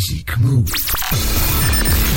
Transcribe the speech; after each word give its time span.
Music 0.00 0.38
Move. 0.38 2.09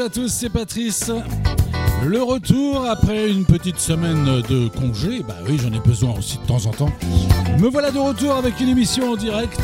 Salut 0.00 0.06
à 0.06 0.14
tous, 0.14 0.28
c'est 0.28 0.48
Patrice. 0.48 1.12
Le 2.06 2.22
retour 2.22 2.86
après 2.86 3.30
une 3.30 3.44
petite 3.44 3.78
semaine 3.78 4.40
de 4.48 4.68
congé, 4.68 5.22
bah 5.26 5.36
oui 5.46 5.58
j'en 5.62 5.72
ai 5.72 5.80
besoin 5.80 6.14
aussi 6.16 6.38
de 6.38 6.46
temps 6.46 6.64
en 6.64 6.70
temps. 6.70 6.90
Me 7.58 7.68
voilà 7.68 7.90
de 7.90 7.98
retour 7.98 8.32
avec 8.32 8.60
une 8.60 8.70
émission 8.70 9.12
en 9.12 9.16
direct, 9.16 9.60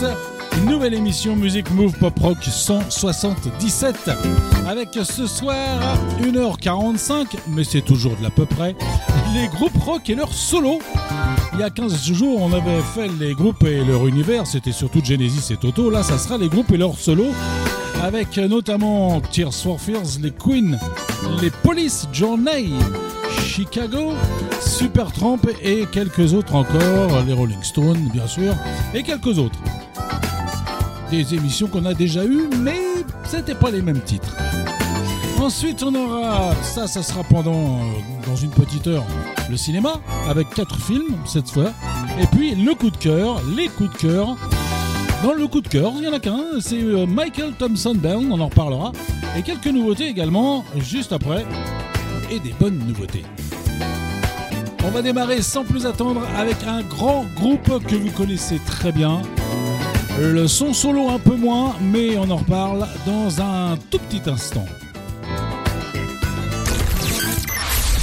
une 0.58 0.70
nouvelle 0.70 0.92
émission 0.92 1.36
Music 1.36 1.70
Move 1.70 1.94
Pop 1.98 2.18
Rock 2.18 2.38
177. 2.42 4.10
Avec 4.68 4.98
ce 5.02 5.26
soir 5.26 5.96
1h45, 6.20 7.26
mais 7.48 7.64
c'est 7.64 7.80
toujours 7.80 8.16
de 8.18 8.22
l'à 8.22 8.30
peu 8.30 8.44
près, 8.44 8.76
les 9.34 9.48
groupes 9.48 9.82
rock 9.84 10.10
et 10.10 10.14
leurs 10.14 10.34
solos. 10.34 10.80
Il 11.54 11.60
y 11.60 11.62
a 11.62 11.70
15 11.70 12.12
jours, 12.12 12.42
on 12.42 12.52
avait 12.52 12.82
fait 12.94 13.08
les 13.18 13.32
groupes 13.32 13.64
et 13.64 13.82
leur 13.82 14.06
univers, 14.06 14.46
c'était 14.46 14.72
surtout 14.72 15.00
Genesis 15.02 15.54
et 15.54 15.56
Toto. 15.56 15.88
Là, 15.88 16.02
ça 16.02 16.18
sera 16.18 16.36
les 16.36 16.48
groupes 16.48 16.70
et 16.72 16.76
leurs 16.76 16.98
solos, 16.98 17.32
avec 18.02 18.36
notamment 18.36 19.20
Tears 19.20 19.54
for 19.54 19.80
Fears, 19.80 20.18
les 20.20 20.30
Queen, 20.30 20.78
les 21.40 21.50
Police, 21.50 22.06
Journey, 22.12 22.70
Chicago, 23.44 24.12
Supertramp 24.60 25.40
et 25.62 25.86
quelques 25.90 26.34
autres 26.34 26.54
encore, 26.54 27.22
les 27.26 27.32
Rolling 27.32 27.62
Stones, 27.62 28.08
bien 28.12 28.26
sûr, 28.26 28.54
et 28.94 29.02
quelques 29.02 29.38
autres. 29.38 29.58
Des 31.10 31.34
émissions 31.34 31.68
qu'on 31.68 31.84
a 31.84 31.94
déjà 31.94 32.24
eues, 32.24 32.48
mais 32.60 32.80
c'était 33.24 33.54
pas 33.54 33.70
les 33.70 33.82
mêmes 33.82 34.00
titres. 34.00 34.34
Ensuite, 35.38 35.82
on 35.82 35.94
aura 35.94 36.54
ça, 36.62 36.86
ça 36.86 37.02
sera 37.02 37.22
pendant 37.22 37.78
euh, 37.78 38.26
dans 38.26 38.36
une 38.36 38.50
petite 38.50 38.86
heure 38.86 39.04
le 39.48 39.56
cinéma 39.56 40.00
avec 40.28 40.50
quatre 40.50 40.80
films 40.80 41.16
cette 41.24 41.48
fois, 41.48 41.72
et 42.20 42.26
puis 42.26 42.54
le 42.54 42.74
coup 42.74 42.90
de 42.90 42.96
cœur, 42.96 43.40
les 43.56 43.68
coups 43.68 43.92
de 43.92 43.96
cœur. 43.98 44.36
Dans 45.22 45.32
le 45.32 45.46
coup 45.48 45.60
de 45.60 45.68
cœur, 45.68 45.92
il 45.96 46.04
y 46.04 46.08
en 46.08 46.12
a 46.12 46.20
qu'un, 46.20 46.60
c'est 46.60 46.80
euh, 46.80 47.06
Michael 47.06 47.52
Thompson 47.58 47.94
Band, 47.94 48.24
on 48.30 48.40
en 48.40 48.46
reparlera, 48.46 48.92
et 49.36 49.42
quelques 49.42 49.66
nouveautés 49.66 50.06
également 50.06 50.64
juste 50.76 51.12
après, 51.12 51.44
et 52.30 52.38
des 52.38 52.52
bonnes 52.60 52.78
nouveautés. 52.78 53.24
On 54.84 54.90
va 54.90 55.02
démarrer 55.02 55.42
sans 55.42 55.64
plus 55.64 55.86
attendre 55.86 56.22
avec 56.36 56.62
un 56.64 56.82
grand 56.82 57.24
groupe 57.34 57.84
que 57.86 57.96
vous 57.96 58.10
connaissez 58.10 58.60
très 58.66 58.92
bien. 58.92 59.22
Le 60.20 60.46
son 60.46 60.72
solo 60.72 61.08
un 61.08 61.18
peu 61.18 61.34
moins, 61.34 61.74
mais 61.80 62.16
on 62.18 62.30
en 62.30 62.36
reparle 62.36 62.86
dans 63.04 63.40
un 63.40 63.76
tout 63.90 63.98
petit 63.98 64.30
instant. 64.30 64.64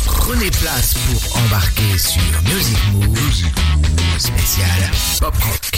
Prenez 0.05 0.51
place 0.51 0.93
pour 0.93 1.41
embarquer 1.45 1.97
sur 1.97 2.21
Music 2.53 2.77
Move, 2.93 3.43
spécial 4.17 4.91
Pop 5.19 5.35
Rock. 5.35 5.73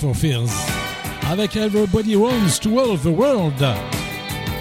For 0.00 0.14
Fears. 0.14 0.50
Avec 1.30 1.56
Everybody 1.56 2.16
Wants 2.16 2.58
to 2.62 2.70
World 2.70 3.02
the 3.02 3.06
World. 3.06 3.64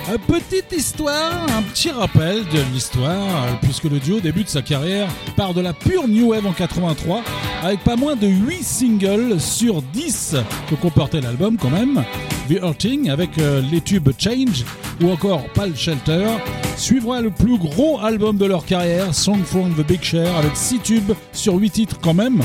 Une 0.07 0.17
petite 0.19 0.71
histoire, 0.71 1.45
un 1.57 1.61
petit 1.63 1.89
rappel 1.89 2.43
de 2.45 2.59
l'histoire, 2.73 3.59
puisque 3.61 3.85
le 3.85 3.99
duo 3.99 4.19
débute 4.19 4.49
sa 4.49 4.61
carrière 4.61 5.07
par 5.35 5.53
de 5.53 5.61
la 5.61 5.73
pure 5.73 6.07
New 6.07 6.27
Wave 6.27 6.45
en 6.45 6.53
83, 6.53 7.23
avec 7.63 7.79
pas 7.83 7.95
moins 7.95 8.15
de 8.15 8.27
8 8.27 8.63
singles 8.63 9.39
sur 9.39 9.81
10 9.81 10.35
que 10.69 10.75
comportait 10.75 11.21
l'album 11.21 11.57
quand 11.57 11.71
même. 11.71 12.03
The 12.47 12.61
Hurting 12.61 13.09
avec 13.09 13.37
euh, 13.39 13.61
les 13.71 13.81
tubes 13.81 14.11
Change 14.17 14.63
ou 15.01 15.09
encore 15.09 15.43
Pal 15.53 15.75
Shelter, 15.75 16.27
suivra 16.77 17.21
le 17.21 17.31
plus 17.31 17.57
gros 17.57 17.99
album 17.99 18.37
de 18.37 18.45
leur 18.45 18.65
carrière, 18.65 19.13
Song 19.13 19.43
from 19.43 19.73
the 19.73 19.85
Big 19.85 20.03
Share, 20.03 20.35
avec 20.37 20.55
6 20.55 20.79
tubes 20.79 21.13
sur 21.33 21.55
8 21.55 21.69
titres 21.71 21.99
quand 22.01 22.13
même, 22.13 22.41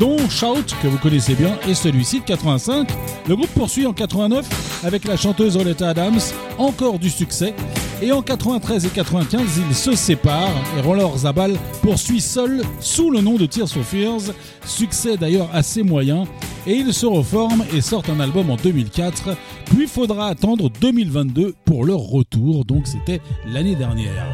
dont 0.00 0.16
Shout, 0.30 0.74
que 0.82 0.88
vous 0.88 0.98
connaissez 0.98 1.34
bien, 1.34 1.56
et 1.68 1.74
celui-ci 1.74 2.20
de 2.20 2.24
85. 2.24 2.88
Le 3.28 3.36
groupe 3.36 3.50
poursuit 3.50 3.86
en 3.86 3.92
89 3.92 4.82
avec 4.82 5.04
la 5.04 5.16
chanteuse 5.16 5.56
Oleta 5.56 5.90
Adams, 5.90 6.18
encore 6.58 6.98
du 6.98 7.10
succès. 7.10 7.54
Et 8.02 8.10
en 8.10 8.22
93 8.22 8.86
et 8.86 8.88
95, 8.88 9.42
ils 9.68 9.74
se 9.74 9.94
séparent 9.94 10.48
et 10.76 10.80
Roller 10.80 11.18
Zabal 11.18 11.54
poursuit 11.82 12.22
seul 12.22 12.62
sous 12.80 13.10
le 13.10 13.20
nom 13.20 13.34
de 13.34 13.44
Tears 13.44 13.68
for 13.68 13.84
Fears, 13.84 14.32
succès 14.64 15.18
d'ailleurs 15.18 15.50
assez 15.52 15.82
moyen. 15.82 16.24
Et 16.66 16.76
ils 16.76 16.94
se 16.94 17.04
reforment 17.04 17.64
et 17.74 17.82
sortent 17.82 18.08
un 18.08 18.20
album 18.20 18.50
en 18.50 18.56
2004, 18.56 19.36
puis 19.66 19.86
faudra 19.86 20.28
attendre 20.28 20.70
2022 20.80 21.54
pour 21.66 21.84
leur 21.84 22.00
retour, 22.00 22.64
donc 22.64 22.86
c'était 22.86 23.20
l'année 23.46 23.76
dernière. 23.76 24.26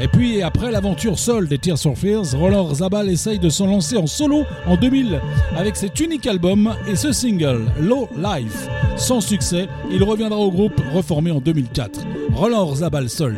Et 0.00 0.08
puis 0.08 0.42
après 0.42 0.72
l'aventure 0.72 1.18
seule 1.18 1.46
des 1.46 1.58
Tears 1.58 1.78
for 1.78 1.96
Fears, 1.96 2.34
Roller 2.34 2.74
Zabal 2.74 3.08
essaye 3.08 3.38
de 3.38 3.48
se 3.48 3.62
lancer 3.62 3.96
en 3.96 4.06
solo 4.06 4.44
en 4.66 4.76
2000 4.76 5.20
avec 5.56 5.76
cet 5.76 6.00
unique 6.00 6.26
album 6.26 6.74
et 6.88 6.96
ce 6.96 7.12
single, 7.12 7.66
Low 7.80 8.08
Life. 8.16 8.68
Sans 8.96 9.20
succès, 9.20 9.68
il 9.90 10.02
reviendra 10.02 10.38
au 10.38 10.50
groupe 10.50 10.80
reformé 10.92 11.30
en 11.30 11.40
2004. 11.40 12.00
Roller 12.34 12.76
Zabal 12.76 13.08
seul. 13.08 13.36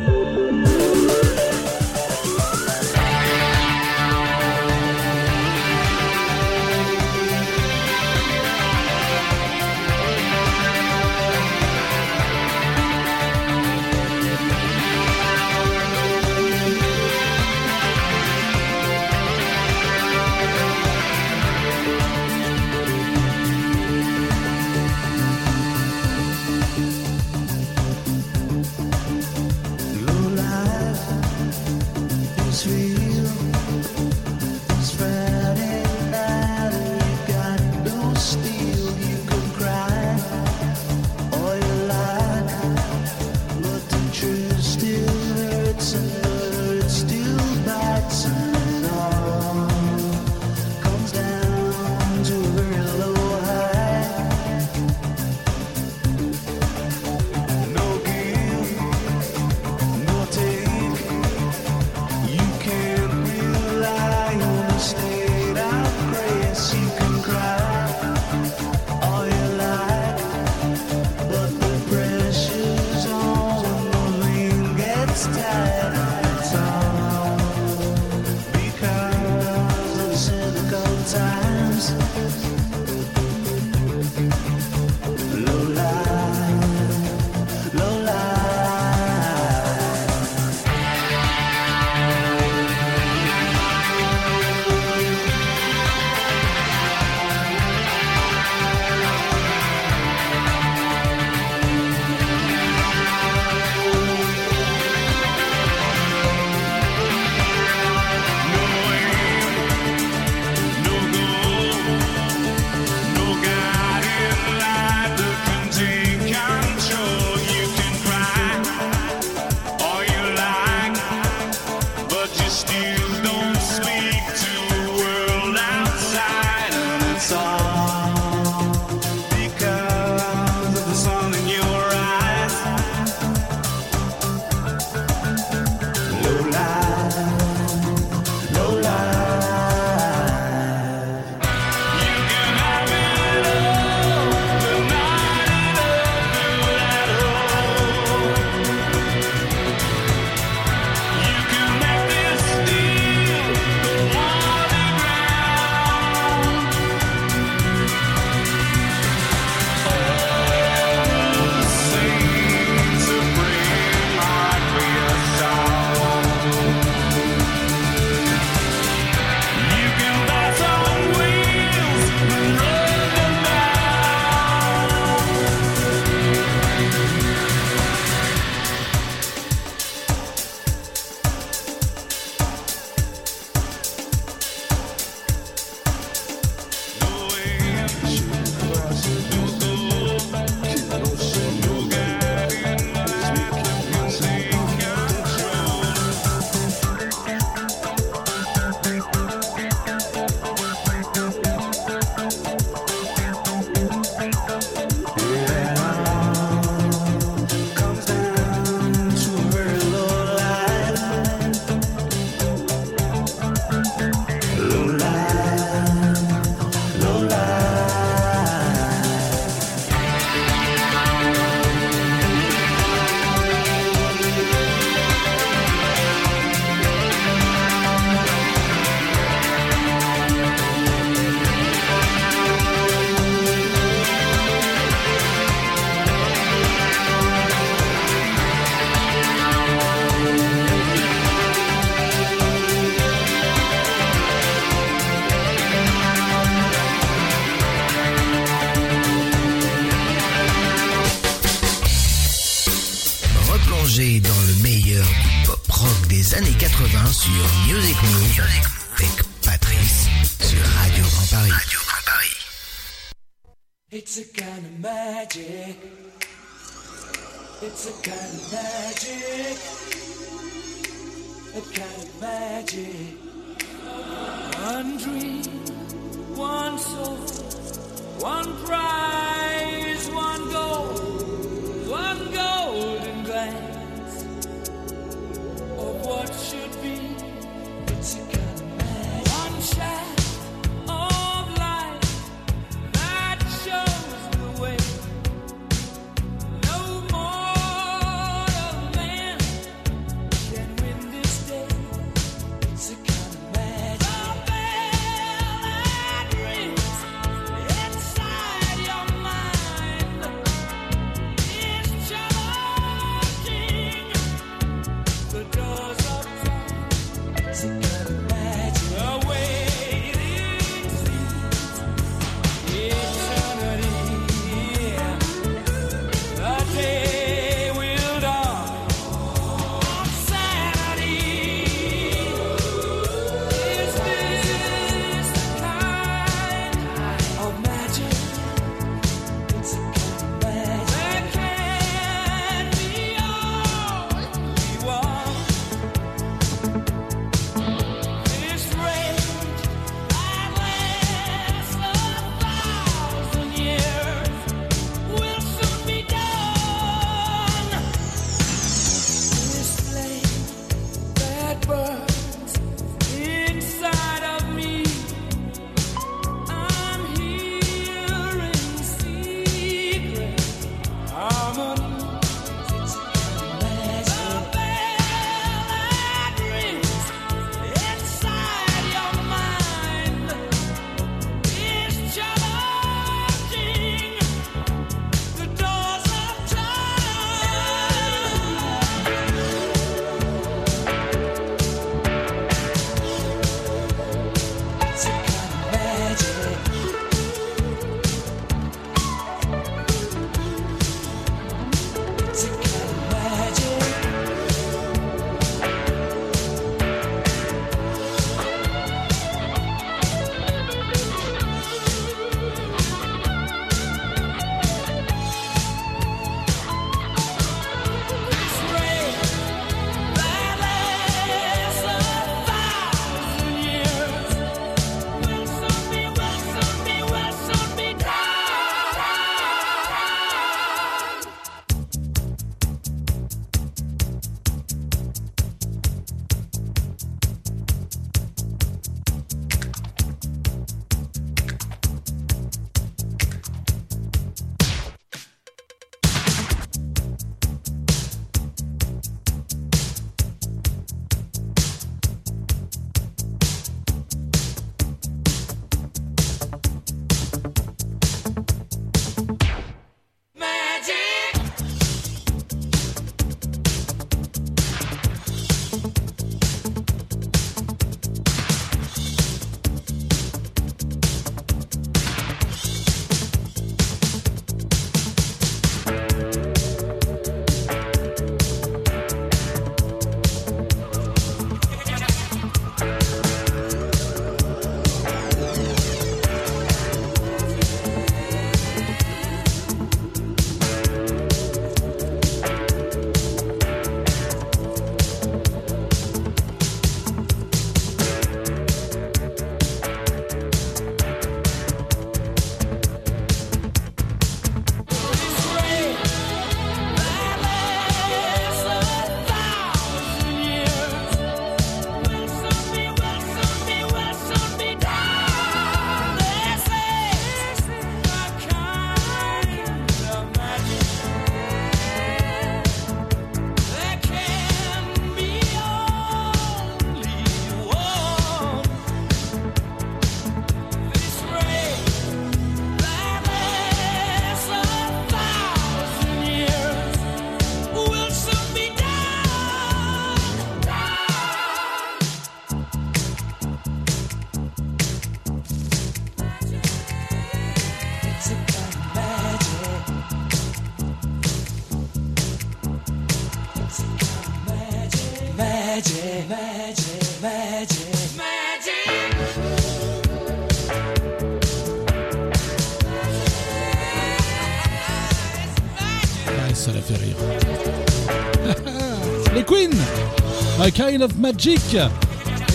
Of 570.95 571.17
Magic 571.17 571.75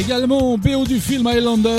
Également 0.01 0.57
BO 0.57 0.85
du 0.87 0.99
film 1.01 1.27
Highlander 1.27 1.77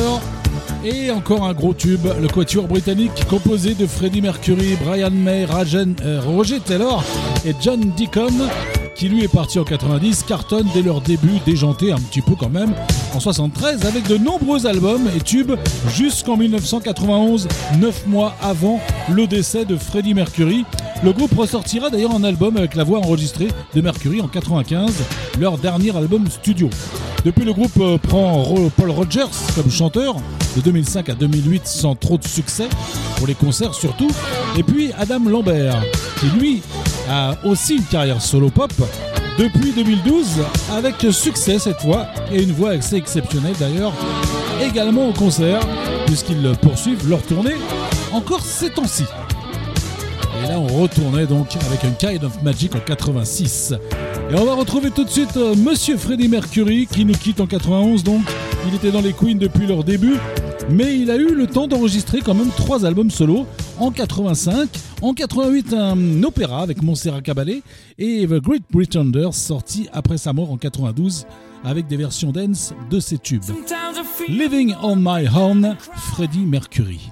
et 0.86 1.10
encore 1.12 1.46
un 1.46 1.54
gros 1.54 1.74
tube, 1.74 2.06
le 2.22 2.28
quatuor 2.28 2.68
britannique 2.68 3.26
composé 3.30 3.74
de 3.74 3.88
Freddie 3.88 4.22
Mercury, 4.22 4.76
Brian 4.84 5.10
May, 5.12 5.46
Rajen- 5.46 5.96
euh, 6.04 6.22
Roger 6.24 6.60
Taylor 6.60 7.04
et 7.46 7.54
John 7.62 7.92
Deacon 7.98 8.34
qui 8.96 9.10
lui 9.10 9.24
est 9.24 9.28
parti 9.34 9.58
en 9.58 9.64
90, 9.64 10.24
cartonne 10.24 10.68
dès 10.76 10.84
leur 10.84 11.02
début, 11.02 11.40
déjanté 11.46 11.92
un 11.92 11.98
petit 11.98 12.22
peu 12.22 12.36
quand 12.36 12.50
même, 12.50 12.74
en 13.16 13.20
73 13.20 13.86
avec 13.86 14.08
de 14.08 14.18
nombreux 14.18 14.68
albums 14.68 15.10
et 15.18 15.20
tubes 15.22 15.54
jusqu'en 15.96 16.38
1991, 16.38 17.48
9 17.80 18.06
mois 18.08 18.36
avant 18.42 18.80
le 19.10 19.26
décès 19.26 19.66
de 19.66 19.76
Freddie 19.78 20.14
Mercury. 20.14 20.64
Le 21.04 21.12
groupe 21.12 21.38
ressortira 21.38 21.90
d'ailleurs 21.90 22.16
un 22.16 22.24
album 22.24 22.56
avec 22.56 22.76
la 22.76 22.86
voix 22.86 23.00
enregistrée 23.00 23.50
de 23.76 23.82
Mercury 23.82 24.22
en 24.22 24.30
95, 24.30 25.04
leur 25.38 25.58
dernier 25.58 25.94
album 25.94 26.30
studio. 26.30 26.70
Depuis, 27.26 27.44
le 27.44 27.52
groupe 27.52 27.78
euh, 27.82 27.98
prend 27.98 28.46
Paul 28.78 28.90
Rogers 28.90 29.28
comme 29.54 29.70
chanteur 29.70 30.16
de 30.56 30.62
2005 30.62 31.10
à 31.10 31.14
2008 31.14 31.68
sans 31.68 31.96
trop 31.96 32.18
de 32.18 32.24
succès, 32.26 32.70
pour 33.18 33.28
les 33.28 33.34
concerts 33.34 33.74
surtout. 33.74 34.10
Et 34.58 34.64
puis 34.64 34.94
Adam 34.98 35.20
Lambert, 35.28 35.84
qui 36.22 36.28
lui 36.40 36.62
a 37.10 37.36
aussi 37.44 37.76
une 37.76 37.84
carrière 37.84 38.22
solo 38.22 38.50
pop 38.50 38.72
depuis 39.38 39.74
2012 39.74 40.26
avec 40.72 40.96
succès 41.12 41.60
cette 41.60 41.82
fois 41.82 42.08
et 42.32 42.42
une 42.42 42.54
voix 42.54 42.70
assez 42.70 42.96
exceptionnelle 42.96 43.56
d'ailleurs 43.60 43.92
également 44.62 45.10
au 45.10 45.14
concert 45.14 45.60
puisqu'ils 46.06 46.50
poursuivent 46.62 47.10
leur 47.10 47.22
tournée 47.24 47.56
encore 48.14 48.42
ces 48.42 48.70
temps-ci. 48.70 49.04
Et 50.44 50.48
là, 50.48 50.60
on 50.60 50.68
retournait 50.68 51.26
donc 51.26 51.56
avec 51.68 51.86
un 51.86 51.92
Kind 51.92 52.24
of 52.24 52.44
Magic 52.44 52.76
en 52.76 52.80
86. 52.80 53.74
Et 54.30 54.36
on 54.36 54.44
va 54.44 54.56
retrouver 54.56 54.92
tout 54.92 55.06
de 55.06 55.10
suite 55.10 55.38
euh, 55.38 55.56
Monsieur 55.56 55.96
Freddie 55.96 56.28
Mercury 56.28 56.86
qui 56.86 57.06
nous 57.06 57.14
quitte 57.14 57.40
en 57.40 57.48
91. 57.48 58.04
Donc, 58.04 58.24
il 58.68 58.76
était 58.76 58.92
dans 58.92 59.00
les 59.00 59.14
Queens 59.14 59.36
depuis 59.36 59.68
leur 59.68 59.86
début, 59.86 60.16
mais 60.70 60.98
il 60.98 61.12
a 61.12 61.16
eu 61.16 61.34
le 61.34 61.48
temps 61.48 61.68
d'enregistrer 61.68 62.20
quand 62.20 62.34
même 62.34 62.50
trois 62.50 62.86
albums 62.86 63.10
solo 63.10 63.46
en 63.80 63.92
85, 63.92 64.70
en 65.02 65.14
88 65.14 65.74
un 65.74 66.24
opéra 66.24 66.62
avec 66.62 66.82
Montserrat 66.82 67.22
Caballé 67.22 67.64
et 67.98 68.26
The 68.28 68.42
Great 68.42 68.64
Pretenders 68.70 69.34
sorti 69.34 69.88
après 69.94 70.18
sa 70.18 70.34
mort 70.34 70.52
en 70.52 70.58
92 70.58 71.26
avec 71.64 71.88
des 71.88 71.96
versions 71.96 72.32
dance 72.32 72.74
de 72.90 73.00
ses 73.00 73.18
tubes. 73.18 73.44
Living 74.28 74.74
on 74.82 74.98
My 74.98 75.28
Own, 75.34 75.78
Freddie 75.96 76.46
Mercury. 76.46 77.12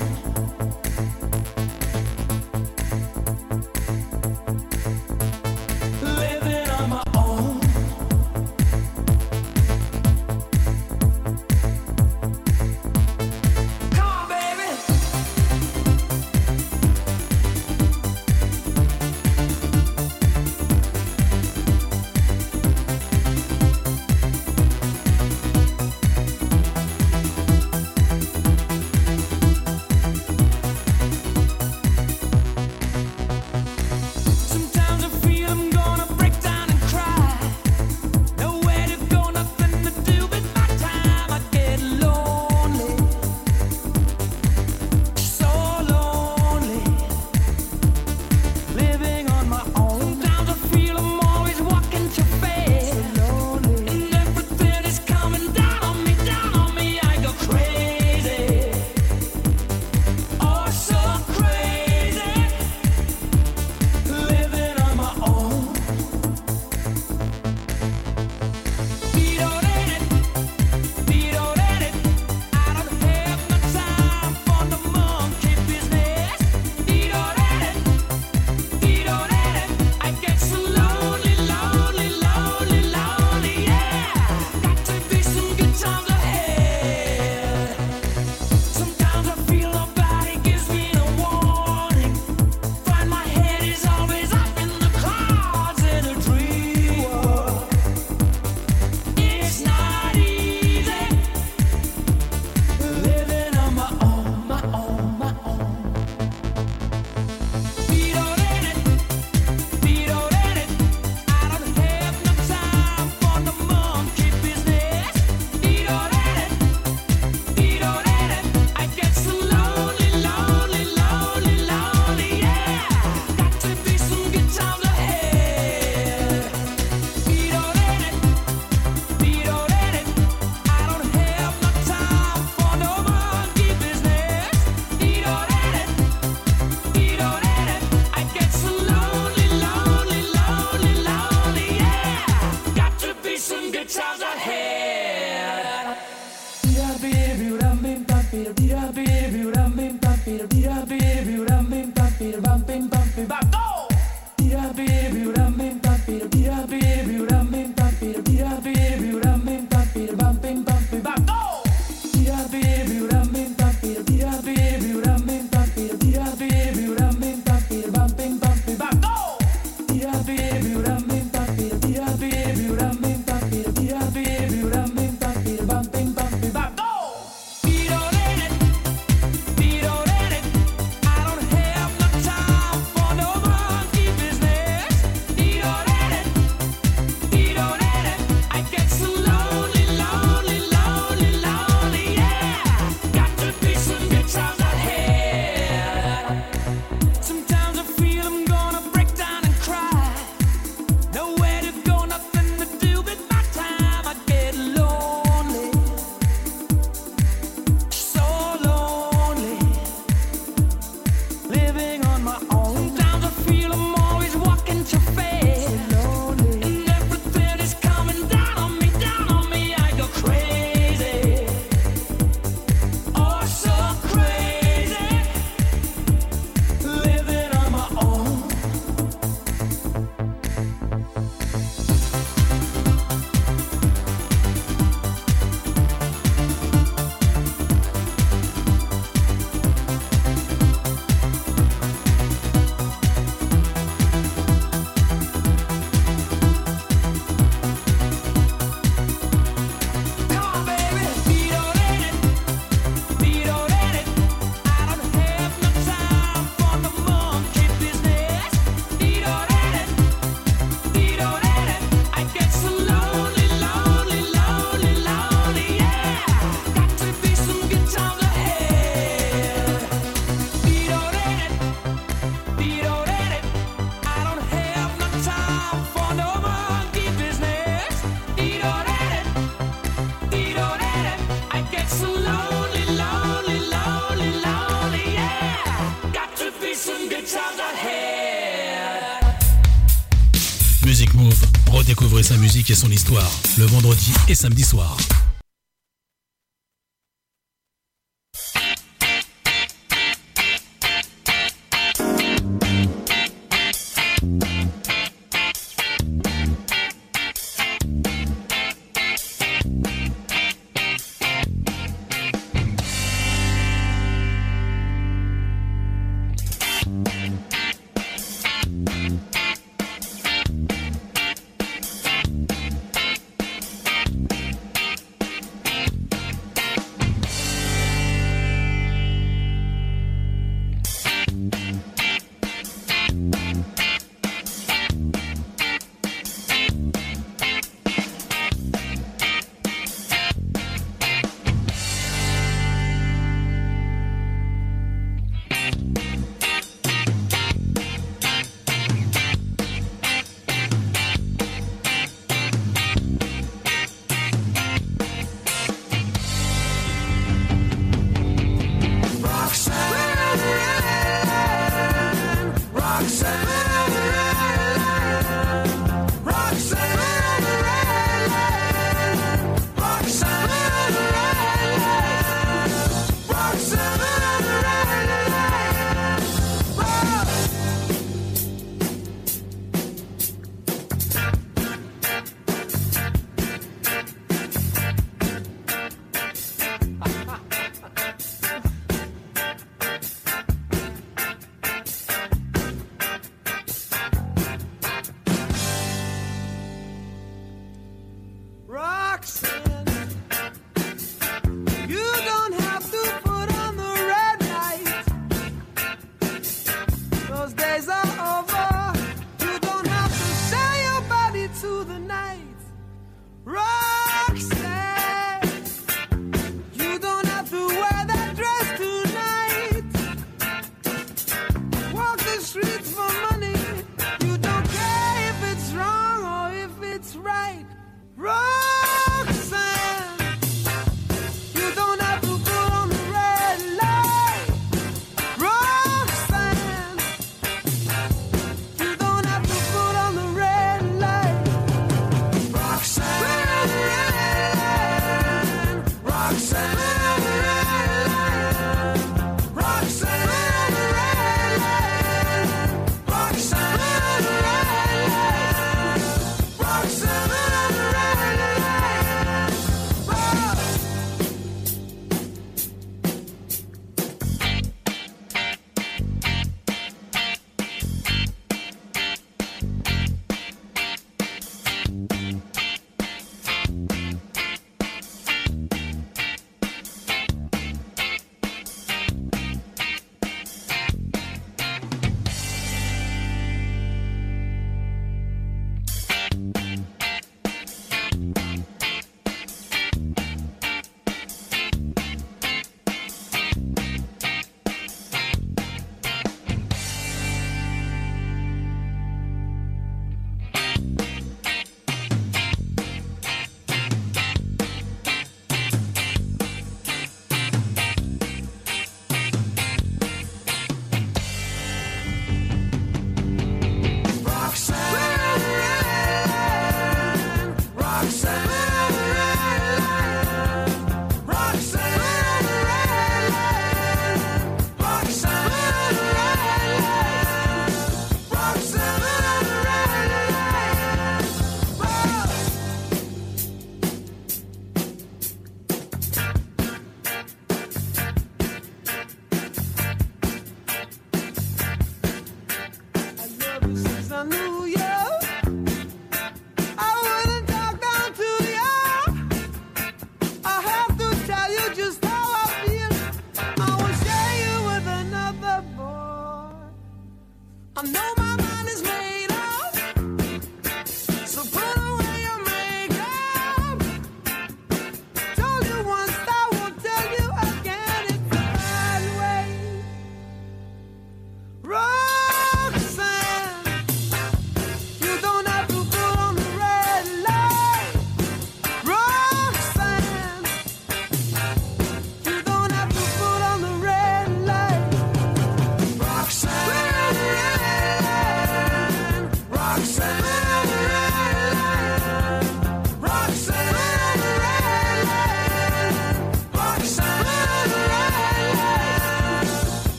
Son 292.75 292.89
histoire 292.89 293.31
le 293.57 293.65
vendredi 293.65 294.11
et 294.27 294.35
samedi 294.35 294.63
soir. 294.63 294.95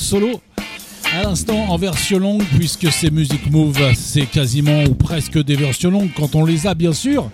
Solos. 0.00 0.40
À 1.14 1.24
l'instant 1.24 1.66
en 1.68 1.76
version 1.76 2.18
longue, 2.18 2.42
puisque 2.56 2.90
c'est 2.90 3.10
Music 3.10 3.50
Move, 3.50 3.78
c'est 3.94 4.26
quasiment 4.26 4.84
ou 4.84 4.94
presque 4.94 5.42
des 5.42 5.56
versions 5.56 5.90
longues 5.90 6.10
quand 6.16 6.34
on 6.34 6.44
les 6.44 6.66
a 6.66 6.74
bien 6.74 6.92
sûr. 6.92 7.30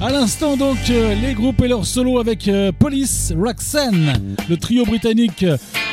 À 0.00 0.12
l'instant 0.12 0.56
donc 0.56 0.78
euh, 0.90 1.16
les 1.16 1.34
groupes 1.34 1.60
et 1.62 1.66
leurs 1.66 1.84
solos 1.84 2.20
avec 2.20 2.46
euh, 2.46 2.70
Police, 2.70 3.32
Roxanne, 3.36 4.36
le 4.48 4.56
trio 4.56 4.84
britannique 4.84 5.44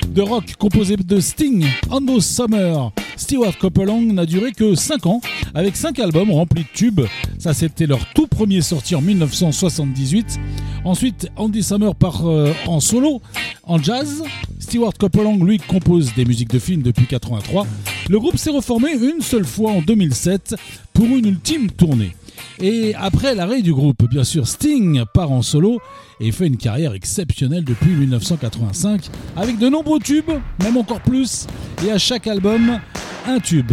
de 0.07 0.21
rock 0.21 0.53
composé 0.59 0.95
de 0.95 1.19
Sting, 1.19 1.65
Ando 1.89 2.21
Summer, 2.21 2.91
Stewart 3.17 3.57
Copeland 3.57 4.01
n'a 4.01 4.27
duré 4.27 4.51
que 4.51 4.75
5 4.75 5.07
ans 5.07 5.21
avec 5.55 5.75
5 5.75 5.97
albums 5.97 6.29
remplis 6.29 6.63
de 6.63 6.77
tubes. 6.77 7.01
Ça 7.39 7.55
c'était 7.55 7.87
leur 7.87 8.05
tout 8.13 8.27
premier 8.27 8.61
sorti 8.61 8.93
en 8.93 9.01
1978. 9.01 10.39
Ensuite 10.83 11.29
Andy 11.35 11.63
Summer 11.63 11.95
part 11.95 12.29
euh, 12.29 12.53
en 12.67 12.79
solo, 12.79 13.21
en 13.63 13.81
jazz. 13.81 14.23
Stewart 14.65 14.93
Copeland 14.99 15.37
lui 15.43 15.59
compose 15.59 16.15
des 16.15 16.25
musiques 16.25 16.49
de 16.49 16.57
films 16.57 16.81
depuis 16.81 17.05
83. 17.05 17.67
Le 18.09 18.19
groupe 18.19 18.35
s'est 18.35 18.49
reformé 18.49 18.93
une 18.93 19.21
seule 19.21 19.45
fois 19.45 19.69
en 19.69 19.81
2007 19.83 20.55
pour 20.91 21.05
une 21.05 21.27
ultime 21.27 21.69
tournée. 21.69 22.15
Et 22.59 22.95
après 22.95 23.35
l'arrêt 23.35 23.61
du 23.61 23.75
groupe, 23.75 24.09
bien 24.09 24.23
sûr, 24.23 24.47
Sting 24.47 25.03
part 25.13 25.31
en 25.31 25.43
solo 25.43 25.79
et 26.19 26.31
fait 26.31 26.47
une 26.47 26.57
carrière 26.57 26.95
exceptionnelle 26.95 27.63
depuis 27.63 27.91
1985 27.91 29.11
avec 29.35 29.59
de 29.59 29.69
nombreux 29.69 29.99
tubes, 29.99 30.31
même 30.63 30.77
encore 30.77 31.01
plus, 31.01 31.45
et 31.85 31.91
à 31.91 31.99
chaque 31.99 32.25
album, 32.25 32.79
un 33.27 33.39
tube. 33.39 33.71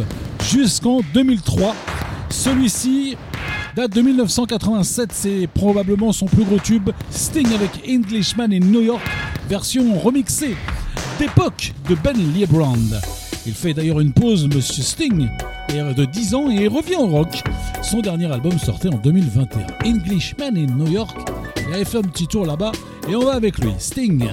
Jusqu'en 0.50 1.00
2003, 1.14 1.74
celui-ci 2.28 3.16
date 3.74 3.92
de 3.92 4.02
1987, 4.02 5.10
c'est 5.12 5.48
probablement 5.54 6.12
son 6.12 6.26
plus 6.26 6.44
gros 6.44 6.58
tube, 6.58 6.90
Sting 7.10 7.46
avec 7.54 7.70
Englishman 7.88 8.52
in 8.52 8.60
New 8.60 8.82
York, 8.82 9.02
version 9.48 9.98
remixée 9.98 10.56
d'époque 11.18 11.72
de 11.88 11.94
Ben 11.94 12.16
Liebrand. 12.34 12.76
Il 13.46 13.54
fait 13.54 13.74
d'ailleurs 13.74 14.00
une 14.00 14.12
pause, 14.12 14.46
Monsieur 14.46 14.82
Sting, 14.82 15.28
de 15.70 16.04
10 16.04 16.34
ans 16.34 16.50
et 16.50 16.68
revient 16.68 16.96
au 16.96 17.06
rock. 17.06 17.42
Son 17.82 18.00
dernier 18.00 18.30
album 18.30 18.58
sortait 18.58 18.92
en 18.92 18.98
2021, 18.98 19.88
Englishman 19.88 20.56
in 20.56 20.74
New 20.76 20.90
York. 20.90 21.16
Il 21.68 21.74
avait 21.74 21.84
fait 21.84 21.98
un 21.98 22.02
petit 22.02 22.26
tour 22.26 22.44
là-bas 22.44 22.72
et 23.08 23.16
on 23.16 23.24
va 23.24 23.32
avec 23.32 23.58
lui, 23.58 23.70
Sting. 23.78 24.28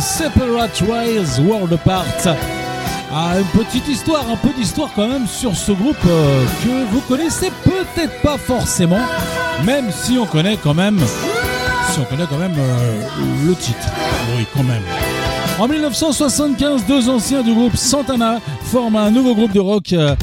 Separate 0.00 0.80
Ways 0.82 1.40
World 1.40 1.72
Apart. 1.74 2.04
Ah, 3.12 3.34
une 3.38 3.64
petite 3.64 3.86
histoire, 3.88 4.24
un 4.30 4.36
peu 4.36 4.48
d'histoire 4.56 4.88
quand 4.94 5.06
même 5.06 5.26
sur 5.26 5.54
ce 5.54 5.72
groupe 5.72 5.96
euh, 6.06 6.44
que 6.64 6.90
vous 6.90 7.00
connaissez 7.02 7.50
peut-être 7.64 8.20
pas 8.22 8.38
forcément, 8.38 9.00
même 9.64 9.90
si 9.92 10.16
on 10.16 10.26
connaît 10.26 10.56
quand 10.56 10.74
même, 10.74 10.98
si 11.90 11.98
on 11.98 12.04
connaît 12.04 12.26
quand 12.28 12.38
même 12.38 12.54
euh, 12.56 13.02
le 13.46 13.54
titre. 13.54 13.88
Oui, 14.36 14.46
quand 14.54 14.62
même. 14.62 14.82
En 15.58 15.68
1975, 15.68 16.86
deux 16.86 17.08
anciens 17.08 17.42
du 17.42 17.52
groupe 17.52 17.76
Santana 17.76 18.40
forment 18.62 18.96
un 18.96 19.10
nouveau 19.10 19.34
groupe 19.34 19.52
de 19.52 19.60
rock 19.60 19.92
euh, 19.92 20.14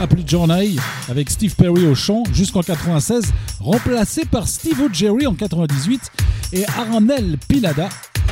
appelé 0.00 0.24
Journey 0.26 0.76
avec 1.08 1.30
Steve 1.30 1.54
Perry 1.54 1.86
au 1.86 1.94
chant 1.94 2.22
jusqu'en 2.32 2.62
96, 2.62 3.32
remplacé 3.60 4.24
par 4.24 4.48
Steve 4.48 4.80
O'Jerry 4.80 5.26
en 5.26 5.34
98 5.34 6.10
et 6.54 6.64
Arnel 6.78 7.36
Pilada 7.48 7.88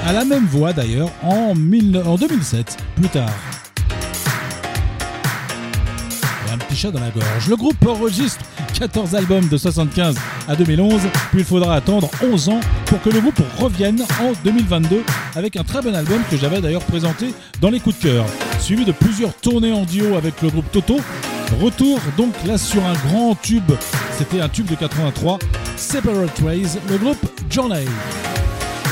à 0.07 0.13
la 0.13 0.25
même 0.25 0.47
voix 0.47 0.73
d'ailleurs 0.73 1.11
en, 1.23 1.55
1000 1.55 2.03
en 2.05 2.17
2007 2.17 2.77
plus 2.97 3.09
tard. 3.09 3.31
Et 6.47 6.53
un 6.53 6.59
petit 6.59 6.77
chat 6.77 6.91
dans 6.91 7.01
la 7.01 7.11
gorge. 7.11 7.49
Le 7.49 7.57
groupe 7.57 7.85
enregistre 7.87 8.45
14 8.79 9.15
albums 9.15 9.49
de 9.49 9.57
75 9.57 10.17
à 10.49 10.57
2011, 10.57 11.03
puis 11.31 11.41
il 11.41 11.45
faudra 11.45 11.75
attendre 11.75 12.11
11 12.23 12.49
ans 12.49 12.61
pour 12.87 13.01
que 13.03 13.11
le 13.11 13.21
groupe 13.21 13.41
revienne 13.59 14.03
en 14.21 14.33
2022 14.45 15.03
avec 15.37 15.57
un 15.57 15.65
très 15.65 15.83
bon 15.83 15.95
album 15.95 16.21
que 16.31 16.37
j'avais 16.37 16.61
d'ailleurs 16.61 16.85
présenté 16.85 17.35
dans 17.61 17.71
les 17.71 17.79
coups 17.79 17.99
de 17.99 18.03
cœur, 18.03 18.27
suivi 18.59 18.85
de 18.85 18.93
plusieurs 18.93 19.35
tournées 19.35 19.73
en 19.73 19.85
duo 19.85 20.17
avec 20.17 20.41
le 20.43 20.49
groupe 20.49 20.71
Toto. 20.73 20.99
Retour 21.61 21.99
donc 22.17 22.33
là 22.47 22.57
sur 22.57 22.85
un 22.87 22.95
grand 23.09 23.35
tube, 23.35 23.73
c'était 24.17 24.41
un 24.41 24.49
tube 24.49 24.67
de 24.67 24.77
83, 24.77 25.39
Separate 25.77 26.41
Ways, 26.41 26.79
le 26.89 26.97
groupe 26.97 27.19
Journey. 27.51 27.85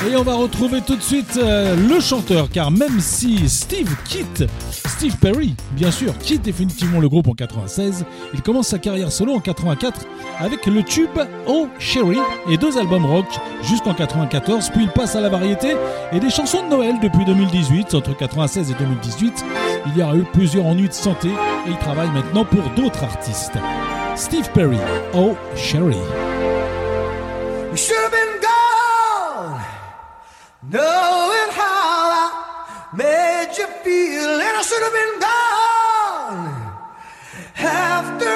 Et 0.07 0.15
on 0.17 0.23
va 0.23 0.35
retrouver 0.35 0.81
tout 0.81 0.95
de 0.95 1.03
suite 1.03 1.37
euh, 1.37 1.75
le 1.75 2.01
chanteur, 2.01 2.49
car 2.51 2.71
même 2.71 3.01
si 3.01 3.49
Steve 3.49 3.93
quitte, 4.05 4.45
Steve 4.87 5.17
Perry, 5.17 5.55
bien 5.73 5.91
sûr, 5.91 6.17
quitte 6.19 6.43
définitivement 6.43 7.01
le 7.01 7.09
groupe 7.09 7.27
en 7.27 7.33
96, 7.33 8.05
il 8.33 8.41
commence 8.43 8.69
sa 8.69 8.79
carrière 8.79 9.11
solo 9.11 9.35
en 9.35 9.41
84 9.41 10.03
avec 10.39 10.67
le 10.67 10.85
tube 10.85 11.19
Oh 11.49 11.69
Sherry 11.81 12.19
et 12.49 12.57
deux 12.57 12.79
albums 12.79 13.07
rock 13.07 13.27
jusqu'en 13.63 13.93
94, 13.93 14.71
puis 14.71 14.85
il 14.85 14.91
passe 14.91 15.17
à 15.17 15.21
la 15.21 15.29
variété 15.29 15.75
et 16.13 16.21
des 16.21 16.31
chansons 16.31 16.63
de 16.65 16.69
Noël 16.69 16.95
depuis 17.03 17.25
2018. 17.25 17.95
Entre 17.95 18.17
96 18.17 18.71
et 18.71 18.75
2018, 18.75 19.45
il 19.87 19.99
y 19.99 20.03
aura 20.03 20.15
eu 20.15 20.25
plusieurs 20.33 20.67
ennuis 20.67 20.89
de 20.89 20.93
santé 20.93 21.29
et 21.29 21.71
il 21.71 21.79
travaille 21.79 22.11
maintenant 22.11 22.45
pour 22.45 22.63
d'autres 22.77 23.03
artistes. 23.03 23.59
Steve 24.15 24.49
Perry, 24.53 24.79
Oh 25.15 25.37
Sherry. 25.57 25.97
Knowing 30.71 31.51
how 31.61 32.11
I 32.23 32.89
made 32.95 33.53
you 33.57 33.67
feel, 33.85 34.41
and 34.47 34.57
I 34.57 34.63
should 34.63 34.83
have 34.83 34.93
been 35.01 35.21
gone 35.29 36.49
after 37.57 38.28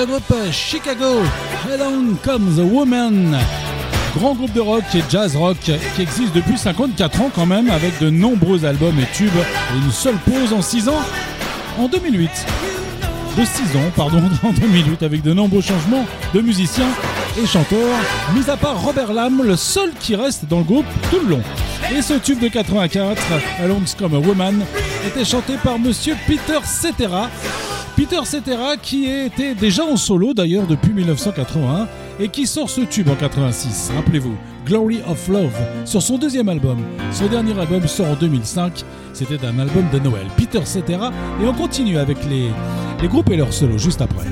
le 0.00 0.06
groupe 0.06 0.34
Chicago, 0.50 1.22
Along 1.70 2.16
Comes 2.24 2.58
a 2.58 2.62
Woman. 2.62 3.38
Grand 4.16 4.34
groupe 4.34 4.52
de 4.54 4.60
rock 4.60 4.84
et 4.94 5.02
jazz 5.10 5.36
rock 5.36 5.58
qui 5.60 6.02
existe 6.02 6.34
depuis 6.34 6.56
54 6.56 7.20
ans 7.20 7.30
quand 7.34 7.44
même, 7.44 7.68
avec 7.68 7.98
de 7.98 8.08
nombreux 8.08 8.64
albums 8.64 8.98
et 8.98 9.06
tubes 9.14 9.30
une 9.76 9.92
seule 9.92 10.16
pause 10.16 10.54
en 10.54 10.62
6 10.62 10.88
ans 10.88 11.02
en 11.78 11.88
2008. 11.88 12.30
De 13.36 13.44
6 13.44 13.76
ans, 13.76 13.90
pardon, 13.94 14.22
en 14.42 14.52
2008, 14.52 15.02
avec 15.02 15.22
de 15.22 15.34
nombreux 15.34 15.60
changements 15.60 16.06
de 16.32 16.40
musiciens 16.40 16.88
et 17.38 17.46
chanteurs, 17.46 17.98
mis 18.34 18.48
à 18.48 18.56
part 18.56 18.80
Robert 18.82 19.12
Lamb, 19.12 19.42
le 19.42 19.56
seul 19.56 19.90
qui 20.00 20.16
reste 20.16 20.46
dans 20.46 20.58
le 20.58 20.64
groupe 20.64 20.86
tout 21.10 21.20
le 21.20 21.36
long. 21.36 21.42
Et 21.94 22.00
ce 22.00 22.14
tube 22.14 22.40
de 22.40 22.48
84, 22.48 23.20
Along 23.62 23.82
Come 23.98 24.14
a 24.14 24.18
Woman, 24.18 24.64
était 25.06 25.24
chanté 25.26 25.54
par 25.62 25.78
monsieur 25.78 26.16
Peter 26.26 26.58
Cetera. 26.64 27.28
Peter 28.00 28.24
Cetera 28.24 28.78
qui 28.78 29.10
était 29.10 29.54
déjà 29.54 29.84
en 29.84 29.98
solo 29.98 30.32
d'ailleurs 30.32 30.66
depuis 30.66 30.90
1981 30.90 31.86
et 32.18 32.28
qui 32.28 32.46
sort 32.46 32.70
ce 32.70 32.80
tube 32.80 33.10
en 33.10 33.14
86, 33.14 33.92
rappelez-vous, 33.94 34.36
Glory 34.64 35.02
of 35.06 35.28
Love, 35.28 35.52
sur 35.84 36.00
son 36.00 36.16
deuxième 36.16 36.48
album. 36.48 36.78
Son 37.12 37.26
dernier 37.26 37.58
album 37.60 37.86
sort 37.86 38.06
en 38.06 38.14
2005, 38.14 38.86
c'était 39.12 39.44
un 39.44 39.58
album 39.58 39.84
de 39.92 39.98
Noël. 39.98 40.28
Peter 40.38 40.64
Cetera 40.64 41.12
et 41.42 41.46
on 41.46 41.52
continue 41.52 41.98
avec 41.98 42.16
les, 42.24 42.48
les 43.02 43.08
groupes 43.08 43.28
et 43.32 43.36
leurs 43.36 43.52
solos 43.52 43.76
juste 43.76 44.00
après. 44.00 44.24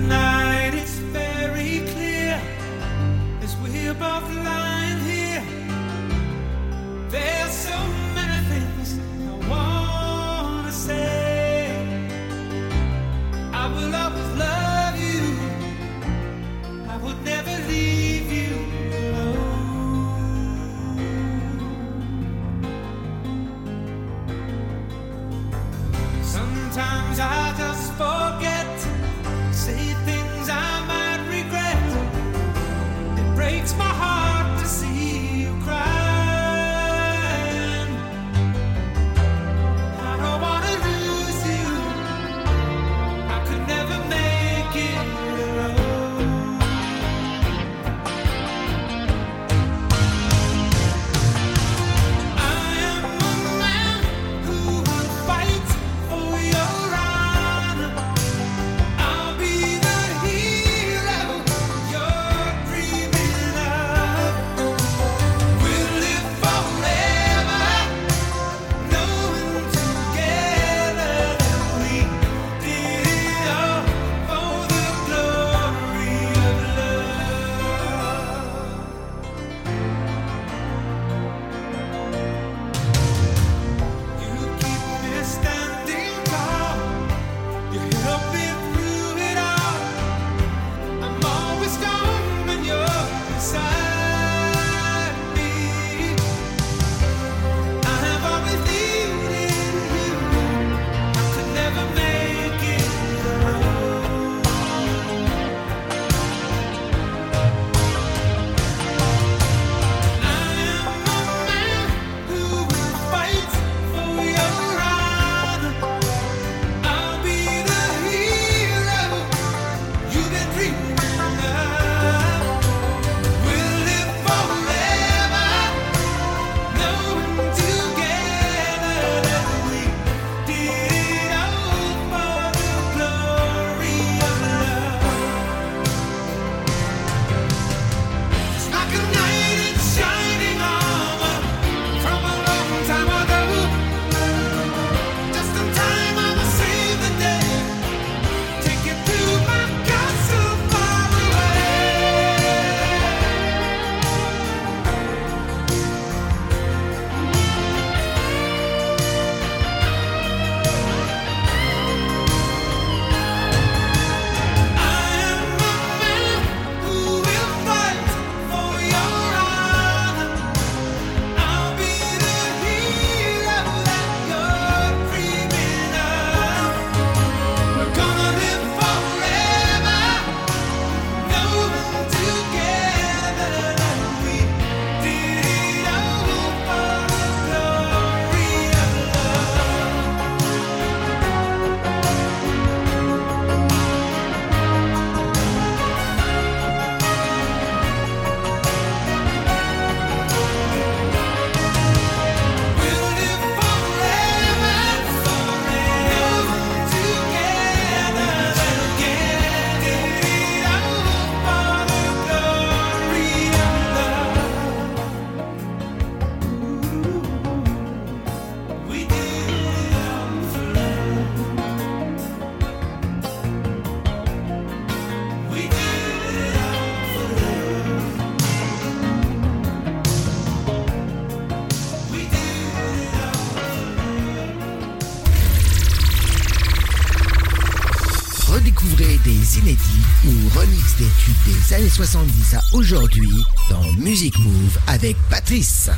Move 244.38 244.78
avec 244.86 245.16
Patrice. 245.30 245.90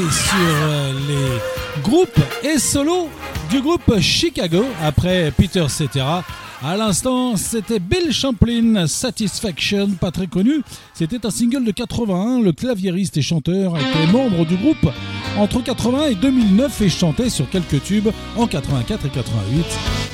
Sur 0.00 0.38
euh, 0.38 0.92
les 1.06 1.82
groupes 1.82 2.18
et 2.42 2.58
solos 2.58 3.10
du 3.50 3.60
groupe 3.60 4.00
Chicago 4.00 4.64
après 4.82 5.30
Peter 5.36 5.66
Cetera. 5.68 6.24
À 6.64 6.76
l'instant, 6.78 7.36
c'était 7.36 7.78
Bill 7.78 8.10
Champlin, 8.10 8.86
Satisfaction, 8.86 9.90
pas 10.00 10.10
très 10.10 10.28
connu. 10.28 10.62
C'était 10.94 11.26
un 11.26 11.30
single 11.30 11.64
de 11.64 11.72
81. 11.72 12.40
Le 12.40 12.52
claviériste 12.52 13.18
et 13.18 13.22
chanteur 13.22 13.76
était 13.76 14.10
membre 14.10 14.46
du 14.46 14.56
groupe 14.56 14.88
entre 15.36 15.62
80 15.62 16.06
et 16.06 16.14
2009 16.14 16.80
et 16.80 16.88
chantait 16.88 17.28
sur 17.28 17.50
quelques 17.50 17.82
tubes 17.82 18.08
en 18.36 18.46
84 18.46 19.06
et 19.06 19.10
88. 19.10 19.64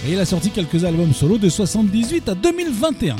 Et 0.08 0.12
il 0.12 0.18
a 0.18 0.24
sorti 0.24 0.50
quelques 0.50 0.84
albums 0.84 1.12
solo 1.12 1.38
de 1.38 1.48
78 1.48 2.28
à 2.30 2.34
2021. 2.34 3.14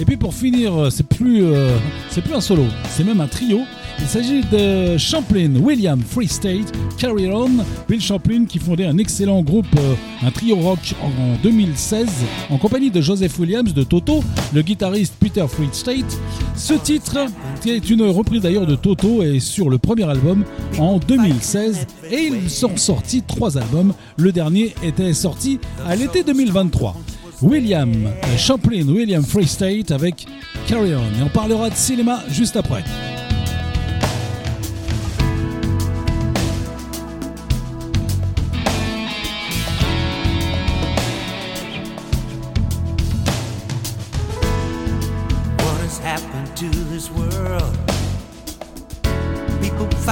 Et 0.00 0.04
puis 0.04 0.16
pour 0.16 0.32
finir, 0.32 0.74
euh, 0.76 0.90
c'est 0.90 1.06
plus, 1.08 1.42
euh, 1.42 1.76
c'est 2.08 2.22
plus 2.22 2.34
un 2.34 2.40
solo, 2.40 2.64
c'est 2.90 3.02
même 3.02 3.20
un 3.20 3.26
trio. 3.26 3.62
Il 4.00 4.06
s'agit 4.06 4.40
de 4.40 4.96
Champlin, 4.96 5.56
William, 5.56 6.00
Free 6.00 6.28
State, 6.28 6.72
Carry 6.96 7.30
On, 7.30 7.50
Bill 7.88 8.00
Champlin 8.00 8.44
qui 8.46 8.58
fondait 8.58 8.86
un 8.86 8.96
excellent 8.96 9.42
groupe, 9.42 9.66
euh, 9.76 9.94
un 10.22 10.30
trio 10.30 10.56
rock 10.56 10.94
en 11.02 11.36
2016 11.42 12.08
en 12.50 12.58
compagnie 12.58 12.90
de 12.90 13.00
Joseph 13.00 13.38
Williams 13.38 13.74
de 13.74 13.82
Toto, 13.82 14.22
le 14.54 14.62
guitariste 14.62 15.14
Peter 15.20 15.44
Free 15.48 15.68
State. 15.72 16.18
Ce 16.56 16.74
titre, 16.74 17.26
qui 17.60 17.70
est 17.70 17.90
une 17.90 18.02
reprise 18.02 18.42
d'ailleurs 18.42 18.66
de 18.66 18.76
Toto, 18.76 19.22
est 19.22 19.40
sur 19.40 19.68
le 19.68 19.78
premier 19.78 20.08
album 20.08 20.44
en 20.78 20.98
2016 20.98 21.86
et 22.10 22.30
ils 22.32 22.50
sont 22.50 22.76
sortis 22.76 23.22
trois 23.22 23.58
albums. 23.58 23.92
Le 24.16 24.32
dernier 24.32 24.74
était 24.82 25.12
sorti 25.12 25.58
à 25.86 25.96
l'été 25.96 26.22
2023. 26.22 26.96
William 27.42 27.92
euh, 28.06 28.36
Champlin, 28.36 28.86
William 28.88 29.22
Free 29.22 29.46
State 29.46 29.90
avec 29.90 30.26
Carry 30.66 30.94
On. 30.94 31.20
Et 31.20 31.22
on 31.24 31.28
parlera 31.28 31.70
de 31.70 31.74
cinéma 31.74 32.22
juste 32.30 32.56
après. 32.56 32.84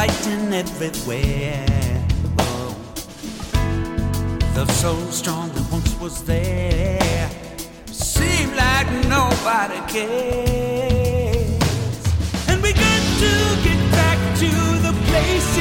Fighting 0.07 0.53
everywhere. 0.53 2.05
Oh, 2.39 2.77
the 4.55 4.67
so 4.67 4.95
strong 5.11 5.49
that 5.51 5.73
once 5.73 5.99
was 6.01 6.25
there 6.25 7.31
seem 7.87 8.55
like 8.57 8.91
nobody 9.09 9.81
cares. 9.93 11.57
And 12.49 12.63
we 12.63 12.73
got 12.73 13.03
to 13.23 13.33
get 13.65 13.81
back 13.93 14.19
to 14.43 14.51
the 14.87 14.95
place 15.09 15.56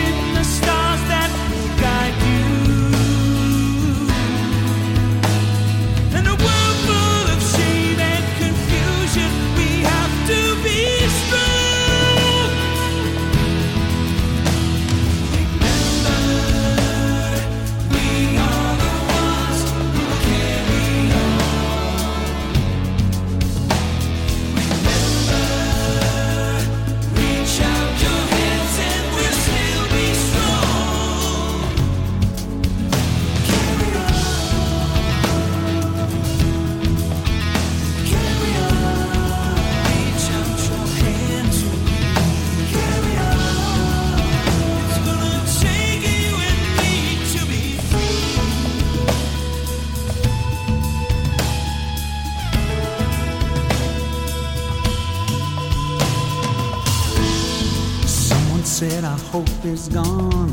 said 58.76 59.05
our 59.05 59.17
hope 59.17 59.63
is 59.63 59.88
gone, 59.88 60.51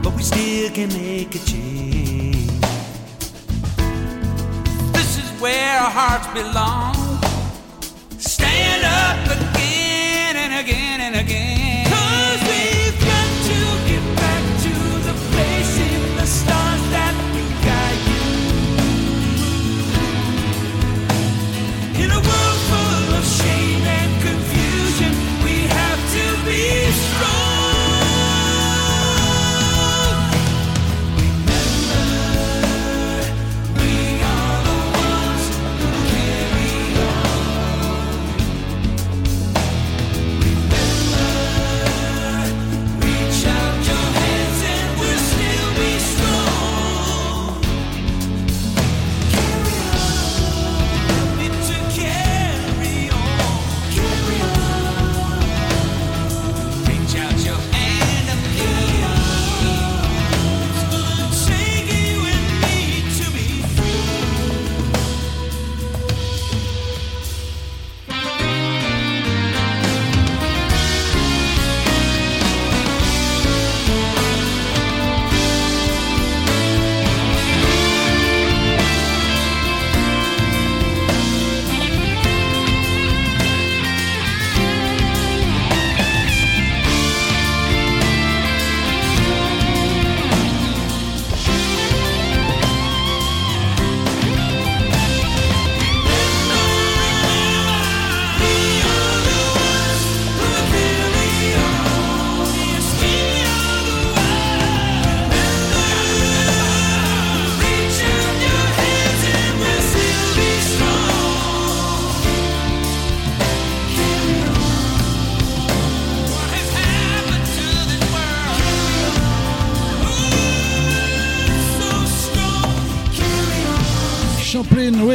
but 0.00 0.14
we 0.14 0.22
still 0.22 0.70
can 0.70 0.88
make 0.90 1.34
a 1.34 1.38
change. 1.40 2.60
This 4.92 5.18
is 5.18 5.40
where 5.40 5.76
our 5.80 5.90
hearts 5.90 6.28
belong. 6.28 6.94
Stand 8.16 8.84
up 8.84 9.26
again 9.26 10.36
and 10.36 10.54
again 10.54 11.00
and 11.00 11.16
again. 11.16 11.53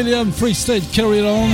William 0.10 0.32
Free 0.32 0.56
State 0.56 0.90
Carry 0.92 1.22
On, 1.22 1.48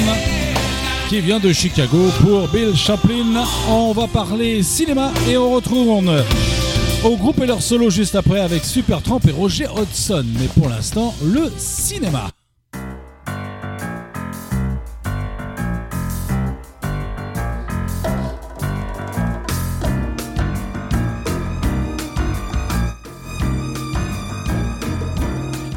qui 1.10 1.20
vient 1.20 1.40
de 1.42 1.52
Chicago 1.52 2.10
pour 2.22 2.48
Bill 2.48 2.74
Champlin. 2.74 3.44
On 3.68 3.92
va 3.92 4.08
parler 4.08 4.64
cinéma 4.64 5.12
et 5.30 5.36
on 5.36 5.52
retourne 5.52 6.24
au 7.04 7.18
groupe 7.18 7.42
et 7.42 7.48
leur 7.48 7.62
solo 7.62 7.90
juste 7.90 8.16
après 8.16 8.40
avec 8.40 8.64
Supertramp 8.64 9.20
et 9.28 9.32
Roger 9.32 9.68
Hodgson. 9.68 10.24
Mais 10.40 10.48
pour 10.48 10.70
l'instant, 10.70 11.14
le 11.22 11.52
cinéma. 11.58 12.30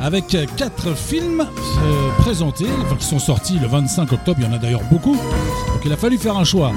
Avec 0.08 0.34
quatre 0.56 0.96
films 0.96 1.42
euh, 1.42 2.22
présentés, 2.22 2.64
qui 2.98 3.04
sont 3.04 3.18
sortis 3.18 3.58
le 3.58 3.66
25 3.66 4.10
octobre. 4.10 4.38
Il 4.40 4.46
y 4.46 4.48
en 4.48 4.54
a 4.54 4.58
d'ailleurs 4.58 4.80
beaucoup. 4.90 5.12
Donc 5.12 5.84
il 5.84 5.92
a 5.92 5.98
fallu 5.98 6.16
faire 6.16 6.38
un 6.38 6.44
choix. 6.44 6.72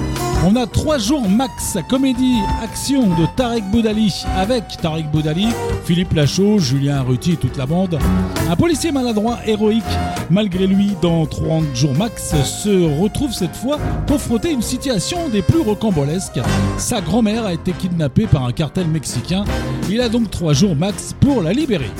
On 0.45 0.57
a 0.57 0.67
trois 0.67 0.97
jours 0.97 1.29
max 1.29 1.77
comédie 1.89 2.41
action 2.61 3.07
de 3.07 3.25
Tarek 3.37 3.63
Boudali 3.71 4.25
avec 4.35 4.65
Tarek 4.81 5.09
Boudali, 5.09 5.47
Philippe 5.85 6.11
Lachaud, 6.11 6.59
Julien 6.59 7.03
Ruti 7.03 7.31
et 7.31 7.35
toute 7.37 7.55
la 7.55 7.65
bande. 7.65 7.97
Un 8.49 8.55
policier 8.57 8.91
maladroit 8.91 9.39
héroïque, 9.45 9.83
malgré 10.29 10.67
lui, 10.67 10.97
dans 11.01 11.25
30 11.25 11.73
jours 11.73 11.93
max, 11.93 12.35
se 12.43 13.01
retrouve 13.01 13.31
cette 13.31 13.55
fois 13.55 13.79
confronté 14.09 14.49
à 14.49 14.51
une 14.51 14.61
situation 14.61 15.29
des 15.29 15.41
plus 15.41 15.61
rocambolesques. 15.61 16.41
Sa 16.77 16.99
grand-mère 16.99 17.45
a 17.45 17.53
été 17.53 17.71
kidnappée 17.71 18.27
par 18.27 18.45
un 18.45 18.51
cartel 18.51 18.87
mexicain. 18.87 19.45
Il 19.89 20.01
a 20.01 20.09
donc 20.09 20.29
trois 20.29 20.51
jours 20.51 20.75
max 20.75 21.15
pour 21.17 21.41
la 21.41 21.53
libérer. 21.53 21.91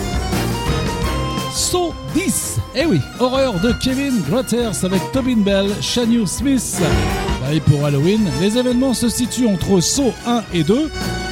So 1.54 1.94
10 2.14 2.60
Eh 2.76 2.86
oui, 2.86 3.00
horreur 3.20 3.60
de 3.60 3.74
Kevin 3.74 4.22
Grotters 4.30 4.84
avec 4.84 5.12
Tobin 5.12 5.38
Bell, 5.38 5.70
Shanu 5.82 6.26
Smith. 6.26 6.82
Pareil 7.42 7.60
pour 7.60 7.86
Halloween, 7.86 8.30
les 8.40 8.58
événements 8.58 8.94
se 8.94 9.10
situent 9.10 9.48
entre 9.48 9.82
Saw 9.82 10.14
1 10.26 10.44
et 10.54 10.64
2. 10.64 10.90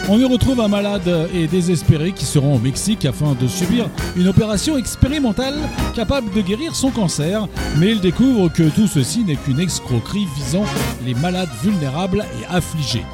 On 0.10 0.20
y 0.20 0.26
retrouve 0.26 0.60
un 0.60 0.68
malade 0.68 1.30
et 1.34 1.48
désespéré 1.48 2.12
qui 2.12 2.26
se 2.26 2.38
rend 2.40 2.56
au 2.56 2.60
Mexique 2.60 3.06
afin 3.06 3.34
de 3.40 3.48
subir 3.48 3.90
une 4.18 4.28
opération 4.28 4.78
expérimentale 4.78 5.56
capable 5.96 6.32
de 6.34 6.42
guérir 6.42 6.76
son 6.76 6.90
cancer, 6.90 7.48
mais 7.78 7.92
il 7.92 8.02
découvre 8.02 8.50
que 8.50 8.64
tout 8.70 8.88
ceci 8.88 9.24
n'est 9.24 9.36
qu'une 9.36 9.60
escroquerie 9.60 10.28
visant 10.36 10.66
les 11.06 11.14
malades 11.14 11.50
vulnérables 11.64 12.26
et 12.42 12.46
affligés. 12.54 13.06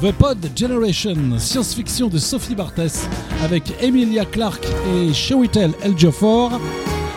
The 0.00 0.12
Pod 0.12 0.38
Generation, 0.54 1.16
science-fiction 1.38 2.06
de 2.06 2.18
Sophie 2.18 2.54
Barthès, 2.54 3.08
avec 3.42 3.64
Emilia 3.82 4.24
Clarke 4.24 4.64
et 4.94 5.12
Chewitel 5.12 5.72
Ejiofor. 5.82 6.52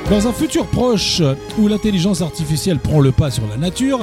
Dans 0.10 0.28
un 0.28 0.34
futur 0.34 0.66
proche 0.66 1.22
où 1.60 1.68
l'intelligence 1.68 2.24
artificielle 2.24 2.80
prend 2.80 3.00
le 3.00 3.12
pas 3.12 3.30
sur 3.30 3.48
la 3.48 3.58
nature, 3.58 4.00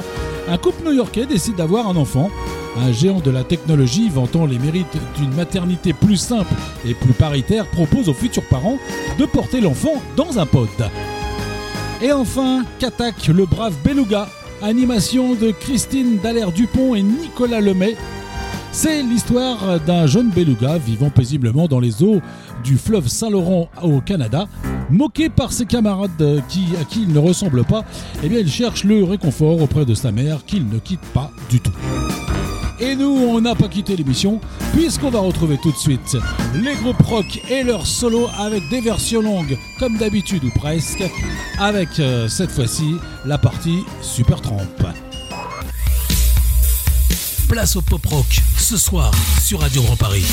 un 0.47 0.57
couple 0.57 0.85
new-yorkais 0.85 1.25
décide 1.25 1.55
d'avoir 1.55 1.89
un 1.89 1.97
enfant. 1.97 2.29
Un 2.77 2.93
géant 2.93 3.19
de 3.19 3.31
la 3.31 3.43
technologie 3.43 4.07
vantant 4.07 4.45
les 4.45 4.59
mérites 4.59 4.97
d'une 5.17 5.33
maternité 5.33 5.91
plus 5.91 6.15
simple 6.15 6.53
et 6.87 6.93
plus 6.93 7.13
paritaire 7.13 7.65
propose 7.67 8.07
aux 8.07 8.13
futurs 8.13 8.47
parents 8.47 8.77
de 9.17 9.25
porter 9.25 9.59
l'enfant 9.59 10.01
dans 10.15 10.39
un 10.39 10.45
pod. 10.45 10.69
Et 12.01 12.13
enfin, 12.13 12.63
qu'attaque 12.79 13.27
le 13.27 13.45
brave 13.45 13.75
Beluga, 13.83 14.29
animation 14.61 15.35
de 15.35 15.51
Christine 15.51 16.17
Dallaire-Dupont 16.23 16.95
et 16.95 17.01
Nicolas 17.01 17.59
Lemay, 17.59 17.97
c'est 18.71 19.01
l'histoire 19.03 19.79
d'un 19.81 20.05
jeune 20.07 20.29
beluga 20.29 20.77
vivant 20.77 21.09
paisiblement 21.09 21.67
dans 21.67 21.79
les 21.79 22.03
eaux 22.03 22.21
du 22.63 22.77
fleuve 22.77 23.07
Saint-Laurent 23.07 23.69
au 23.81 24.01
Canada. 24.01 24.47
Moqué 24.89 25.29
par 25.29 25.51
ses 25.51 25.65
camarades 25.65 26.43
qui, 26.47 26.65
à 26.79 26.83
qui 26.83 27.03
il 27.03 27.13
ne 27.13 27.19
ressemble 27.19 27.63
pas, 27.63 27.83
eh 28.23 28.29
bien 28.29 28.39
il 28.39 28.49
cherche 28.49 28.83
le 28.83 29.03
réconfort 29.03 29.61
auprès 29.61 29.85
de 29.85 29.93
sa 29.93 30.11
mère 30.11 30.45
qu'il 30.45 30.67
ne 30.67 30.79
quitte 30.79 31.05
pas 31.13 31.31
du 31.49 31.59
tout. 31.59 31.73
Et 32.81 32.95
nous, 32.95 33.09
on 33.09 33.41
n'a 33.41 33.55
pas 33.55 33.67
quitté 33.67 33.97
l'émission, 33.97 34.39
puisqu'on 34.73 35.09
va 35.09 35.19
retrouver 35.19 35.57
tout 35.57 35.71
de 35.71 35.77
suite 35.77 36.15
les 36.55 36.75
groupes 36.75 37.01
rock 37.01 37.41
et 37.49 37.63
leurs 37.63 37.85
solos 37.85 38.29
avec 38.37 38.67
des 38.69 38.79
versions 38.79 39.21
longues, 39.21 39.57
comme 39.79 39.97
d'habitude 39.97 40.45
ou 40.45 40.51
presque, 40.57 41.03
avec 41.59 41.99
euh, 41.99 42.29
cette 42.29 42.51
fois-ci 42.51 42.95
la 43.25 43.37
partie 43.37 43.83
Super 44.01 44.39
Tramp. 44.39 44.59
Place 47.49 47.75
au 47.77 47.81
pop 47.81 48.05
rock 48.05 48.41
ce 48.59 48.77
soir 48.77 49.11
sur 49.43 49.61
Radio 49.61 49.81
Grand 49.81 49.95
Paris. 49.95 50.23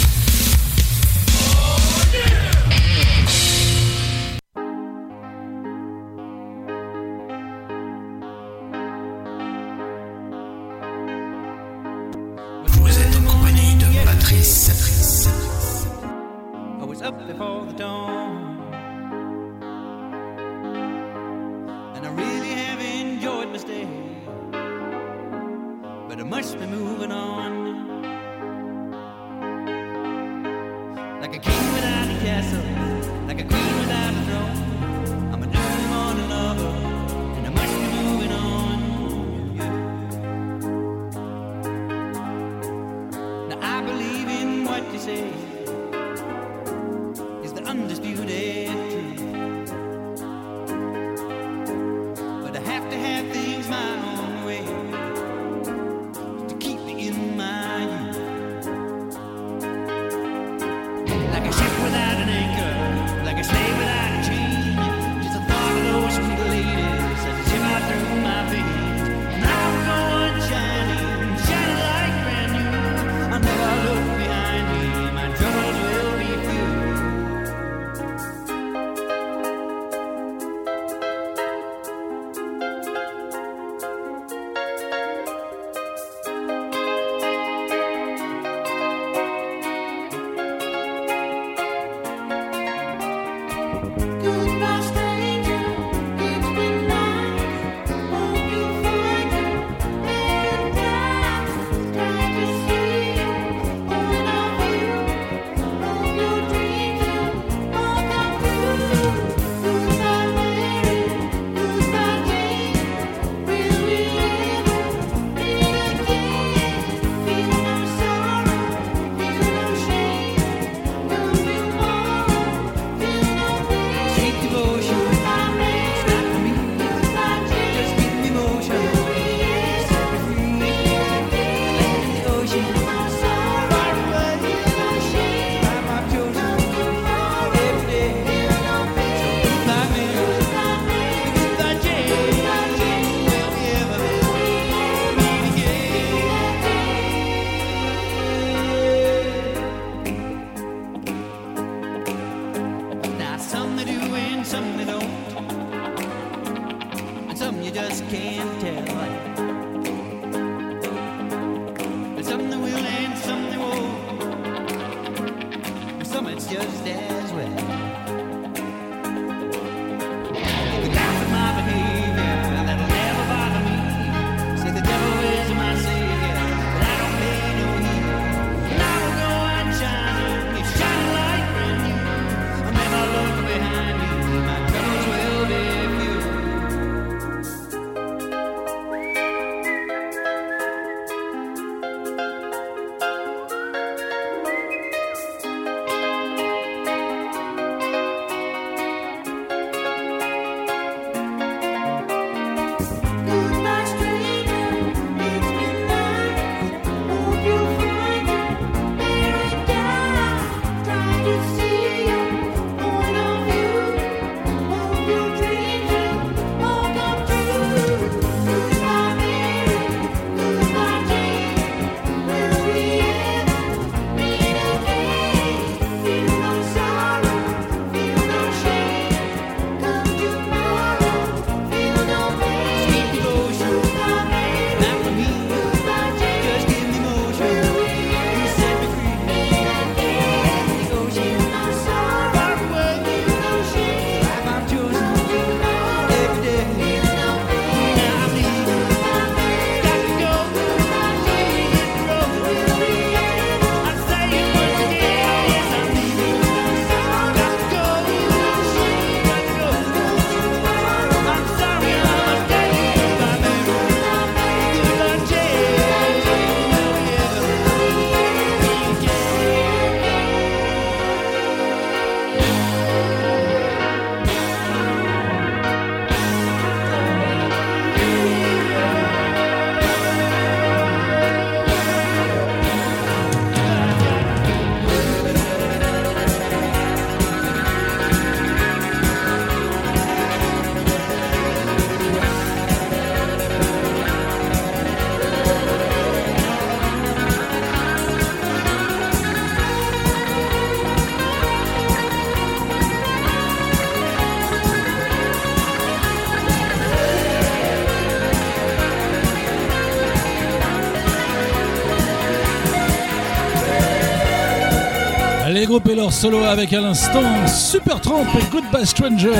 Et 315.84 315.94
leur 315.94 316.12
solo 316.12 316.38
avec 316.44 316.72
à 316.72 316.80
l'instant 316.80 317.22
Supertramp 317.46 318.24
et 318.38 318.50
Goodbye 318.50 318.86
Stranger. 318.86 319.34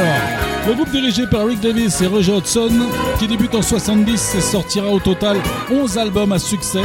Le 0.67 0.75
groupe 0.75 0.91
dirigé 0.91 1.27
par 1.27 1.47
Rick 1.47 1.61
Davis 1.61 2.01
et 2.01 2.07
Roger 2.07 2.37
Hudson, 2.37 2.71
qui 3.19 3.27
débute 3.27 3.55
en 3.55 3.63
70 3.63 4.35
et 4.37 4.41
sortira 4.41 4.89
au 4.89 5.01
total 5.01 5.39
11 5.71 5.99
albums 5.99 6.33
à 6.33 6.39
succès 6.39 6.83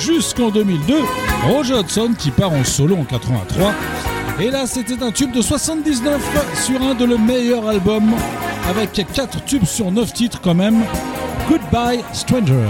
jusqu'en 0.00 0.50
2002. 0.50 0.94
Roger 1.48 1.80
Hudson 1.80 2.14
qui 2.18 2.30
part 2.30 2.52
en 2.52 2.64
solo 2.64 2.96
en 2.96 3.04
83. 3.04 3.72
Et 4.40 4.50
là, 4.50 4.66
c'était 4.66 5.02
un 5.02 5.10
tube 5.10 5.32
de 5.32 5.42
79 5.42 6.20
sur 6.64 6.80
un 6.82 6.94
de 6.94 7.04
leurs 7.04 7.18
meilleurs 7.18 7.68
albums, 7.68 8.14
avec 8.68 8.92
4 9.12 9.44
tubes 9.44 9.66
sur 9.66 9.90
9 9.90 10.12
titres 10.12 10.40
quand 10.42 10.54
même. 10.54 10.82
Goodbye 11.48 12.00
Stranger. 12.12 12.68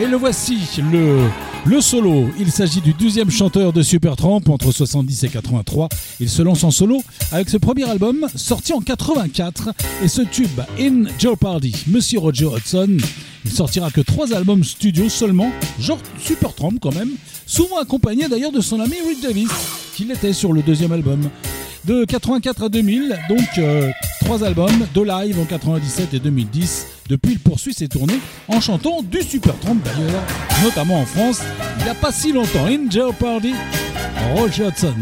Et 0.00 0.06
le 0.06 0.16
voici, 0.16 0.68
le 0.90 1.18
le 1.66 1.80
solo, 1.80 2.28
il 2.38 2.50
s'agit 2.50 2.80
du 2.80 2.92
deuxième 2.94 3.30
chanteur 3.30 3.72
de 3.72 3.82
Supertramp 3.82 4.42
entre 4.48 4.72
70 4.72 5.24
et 5.24 5.28
83. 5.28 5.88
Il 6.20 6.28
se 6.28 6.42
lance 6.42 6.64
en 6.64 6.70
solo 6.70 7.02
avec 7.32 7.48
ce 7.48 7.56
premier 7.56 7.88
album 7.88 8.26
sorti 8.34 8.72
en 8.72 8.80
84 8.80 9.70
et 10.02 10.08
ce 10.08 10.22
tube 10.22 10.60
In 10.78 11.04
Jeopardy, 11.18 11.84
Monsieur 11.88 12.18
Roger 12.18 12.48
Hudson. 12.56 12.96
Il 13.44 13.52
sortira 13.52 13.90
que 13.90 14.00
trois 14.00 14.32
albums 14.34 14.64
studio 14.64 15.08
seulement, 15.08 15.50
genre 15.78 15.98
Supertramp 16.18 16.78
quand 16.80 16.94
même, 16.94 17.10
souvent 17.46 17.78
accompagné 17.78 18.28
d'ailleurs 18.28 18.52
de 18.52 18.60
son 18.60 18.80
ami 18.80 18.96
Rick 19.06 19.22
Davis, 19.22 19.50
qui 19.94 20.04
l'était 20.04 20.32
sur 20.32 20.52
le 20.52 20.62
deuxième 20.62 20.92
album. 20.92 21.28
De 21.86 22.04
84 22.04 22.64
à 22.64 22.68
2000, 22.68 23.18
donc 23.28 23.40
euh, 23.58 23.90
trois 24.20 24.44
albums, 24.44 24.86
deux 24.94 25.04
live 25.04 25.40
en 25.40 25.44
97 25.44 26.12
et 26.14 26.18
2010. 26.20 26.86
Depuis, 27.08 27.32
il 27.32 27.38
poursuit 27.38 27.72
ses 27.72 27.88
tournées 27.88 28.20
en 28.48 28.60
chantant 28.60 29.02
du 29.02 29.22
Supertramp 29.22 29.76
d'ailleurs, 29.82 30.22
notamment 30.62 31.00
en 31.00 31.06
France, 31.06 31.40
il 31.78 31.84
n'y 31.84 31.90
a 31.90 31.94
pas 31.94 32.12
si 32.12 32.32
longtemps. 32.32 32.66
In 32.66 32.90
Jeopardy, 32.90 33.54
Roger 34.34 34.68
Hudson. 34.68 34.94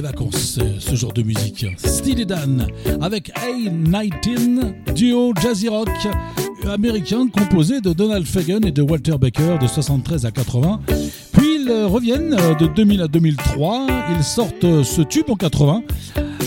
Vacances, 0.00 0.58
ce, 0.58 0.60
ce 0.78 0.94
genre 0.94 1.12
de 1.12 1.22
musique. 1.22 1.66
Steely 1.78 2.26
Dan, 2.26 2.66
avec 3.00 3.30
A19, 3.34 4.92
duo 4.94 5.32
jazzy 5.40 5.68
rock 5.68 5.88
américain 6.68 7.28
composé 7.28 7.80
de 7.80 7.92
Donald 7.92 8.26
Fagen 8.26 8.64
et 8.64 8.72
de 8.72 8.82
Walter 8.82 9.16
Baker 9.18 9.58
de 9.60 9.66
73 9.66 10.26
à 10.26 10.30
80. 10.30 10.80
Puis 11.32 11.56
ils 11.60 11.68
euh, 11.70 11.86
reviennent 11.86 12.34
euh, 12.38 12.54
de 12.54 12.66
2000 12.66 13.02
à 13.02 13.08
2003, 13.08 13.86
ils 14.16 14.24
sortent 14.24 14.64
euh, 14.64 14.82
ce 14.82 15.02
tube 15.02 15.28
en 15.28 15.36
80, 15.36 15.82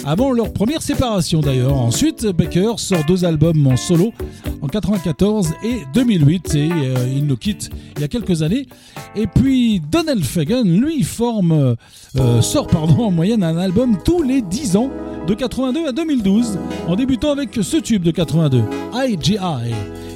avant 0.06 0.32
leur 0.32 0.52
première 0.52 0.82
séparation 0.82 1.42
d'ailleurs. 1.42 1.76
Ensuite, 1.76 2.26
Baker 2.28 2.74
sort 2.78 3.06
deux 3.08 3.26
albums 3.26 3.66
en 3.68 3.78
solo 3.78 4.12
en 4.62 4.68
94 4.68 5.54
et 5.64 5.84
2008 5.94 6.56
et 6.56 6.70
euh, 6.72 6.96
il 7.14 7.26
nous 7.26 7.38
quitte 7.38 7.70
il 7.96 8.02
y 8.02 8.06
a 8.06 8.08
quelques 8.08 8.42
années. 8.42 8.68
Et 9.16 9.28
puis 9.28 9.80
Donald 9.80 10.24
Fagan, 10.24 10.64
lui, 10.64 11.04
forme, 11.04 11.76
euh, 12.18 12.42
sort 12.42 12.68
pardon, 12.68 13.06
en 13.06 13.12
moyenne 13.12 13.44
un 13.44 13.58
album 13.58 13.98
tous 14.04 14.22
les 14.22 14.42
10 14.42 14.76
ans 14.78 14.92
de 15.28 15.34
82 15.34 15.88
à 15.88 15.92
2012 15.92 16.58
en 16.88 16.96
débutant 16.96 17.32
avec 17.32 17.54
ce 17.62 17.78
tube 17.78 18.04
de 18.04 18.12
82, 18.12 18.64
IGI. 18.94 19.38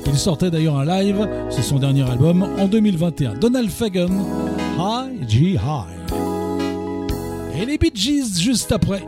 Il 0.05 0.17
sortait 0.17 0.51
d'ailleurs 0.51 0.77
un 0.77 0.85
live, 0.85 1.27
c'est 1.49 1.61
son 1.61 1.79
dernier 1.79 2.03
album, 2.03 2.43
en 2.59 2.67
2021. 2.67 3.35
Donald 3.35 3.69
Fagan, 3.69 4.09
IGI. 4.77 5.57
Et 7.59 7.65
les 7.65 7.77
Bee 7.77 7.91
Gees 7.93 8.39
juste 8.39 8.71
après. 8.71 9.07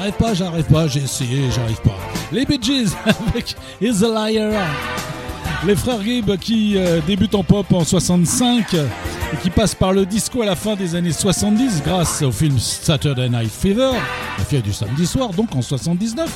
J'arrive 0.00 0.14
pas, 0.14 0.32
j'arrive 0.32 0.64
pas, 0.64 0.88
j'ai 0.88 1.00
essayé, 1.00 1.50
j'arrive 1.54 1.80
pas. 1.82 1.98
Les 2.32 2.46
Bee 2.46 2.58
Gees 2.58 2.94
avec 3.28 3.54
Is 3.82 4.02
a 4.02 4.08
Liar. 4.08 4.66
Les 5.66 5.76
frères 5.76 6.00
Gibb 6.02 6.38
qui 6.38 6.78
euh, 6.78 7.00
débutent 7.06 7.34
en 7.34 7.44
pop 7.44 7.70
en 7.70 7.84
65 7.84 8.72
et 8.72 9.36
qui 9.42 9.50
passent 9.50 9.74
par 9.74 9.92
le 9.92 10.06
disco 10.06 10.40
à 10.40 10.46
la 10.46 10.56
fin 10.56 10.74
des 10.74 10.94
années 10.94 11.12
70 11.12 11.82
grâce 11.84 12.22
au 12.22 12.32
film 12.32 12.58
Saturday 12.58 13.28
Night 13.28 13.50
Fever, 13.50 13.90
la 14.38 14.44
fièvre 14.46 14.64
du 14.64 14.72
samedi 14.72 15.06
soir, 15.06 15.34
donc 15.34 15.54
en 15.54 15.60
79. 15.60 16.30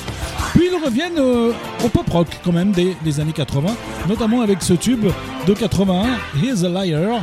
Puis 0.53 0.69
ils 0.71 0.85
reviennent 0.85 1.17
euh, 1.17 1.51
au 1.83 1.89
pop 1.89 2.07
rock 2.07 2.27
quand 2.43 2.53
même 2.53 2.71
des, 2.71 2.95
des 3.03 3.19
années 3.19 3.33
80, 3.33 3.75
notamment 4.07 4.41
avec 4.41 4.61
ce 4.61 4.73
tube 4.73 5.07
de 5.47 5.53
81, 5.55 6.19
Here's 6.39 6.63
a 6.63 6.69
Liar. 6.69 7.19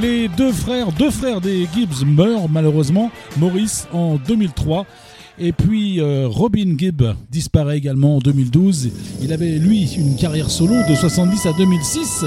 Les 0.00 0.28
deux 0.28 0.52
frères, 0.52 0.90
deux 0.90 1.10
frères 1.10 1.42
des 1.42 1.68
Gibbs 1.74 2.06
meurent 2.06 2.48
malheureusement, 2.48 3.10
Maurice 3.36 3.86
en 3.92 4.16
2003 4.16 4.86
et 5.38 5.52
puis 5.52 6.00
euh, 6.00 6.26
Robin 6.28 6.76
Gibb 6.76 7.02
disparaît 7.30 7.78
également 7.78 8.16
en 8.16 8.18
2012. 8.18 8.90
Il 9.22 9.32
avait 9.32 9.58
lui 9.58 9.92
une 9.96 10.16
carrière 10.16 10.50
solo 10.50 10.74
de 10.88 10.94
70 10.94 11.46
à 11.46 11.52
2006 11.52 12.24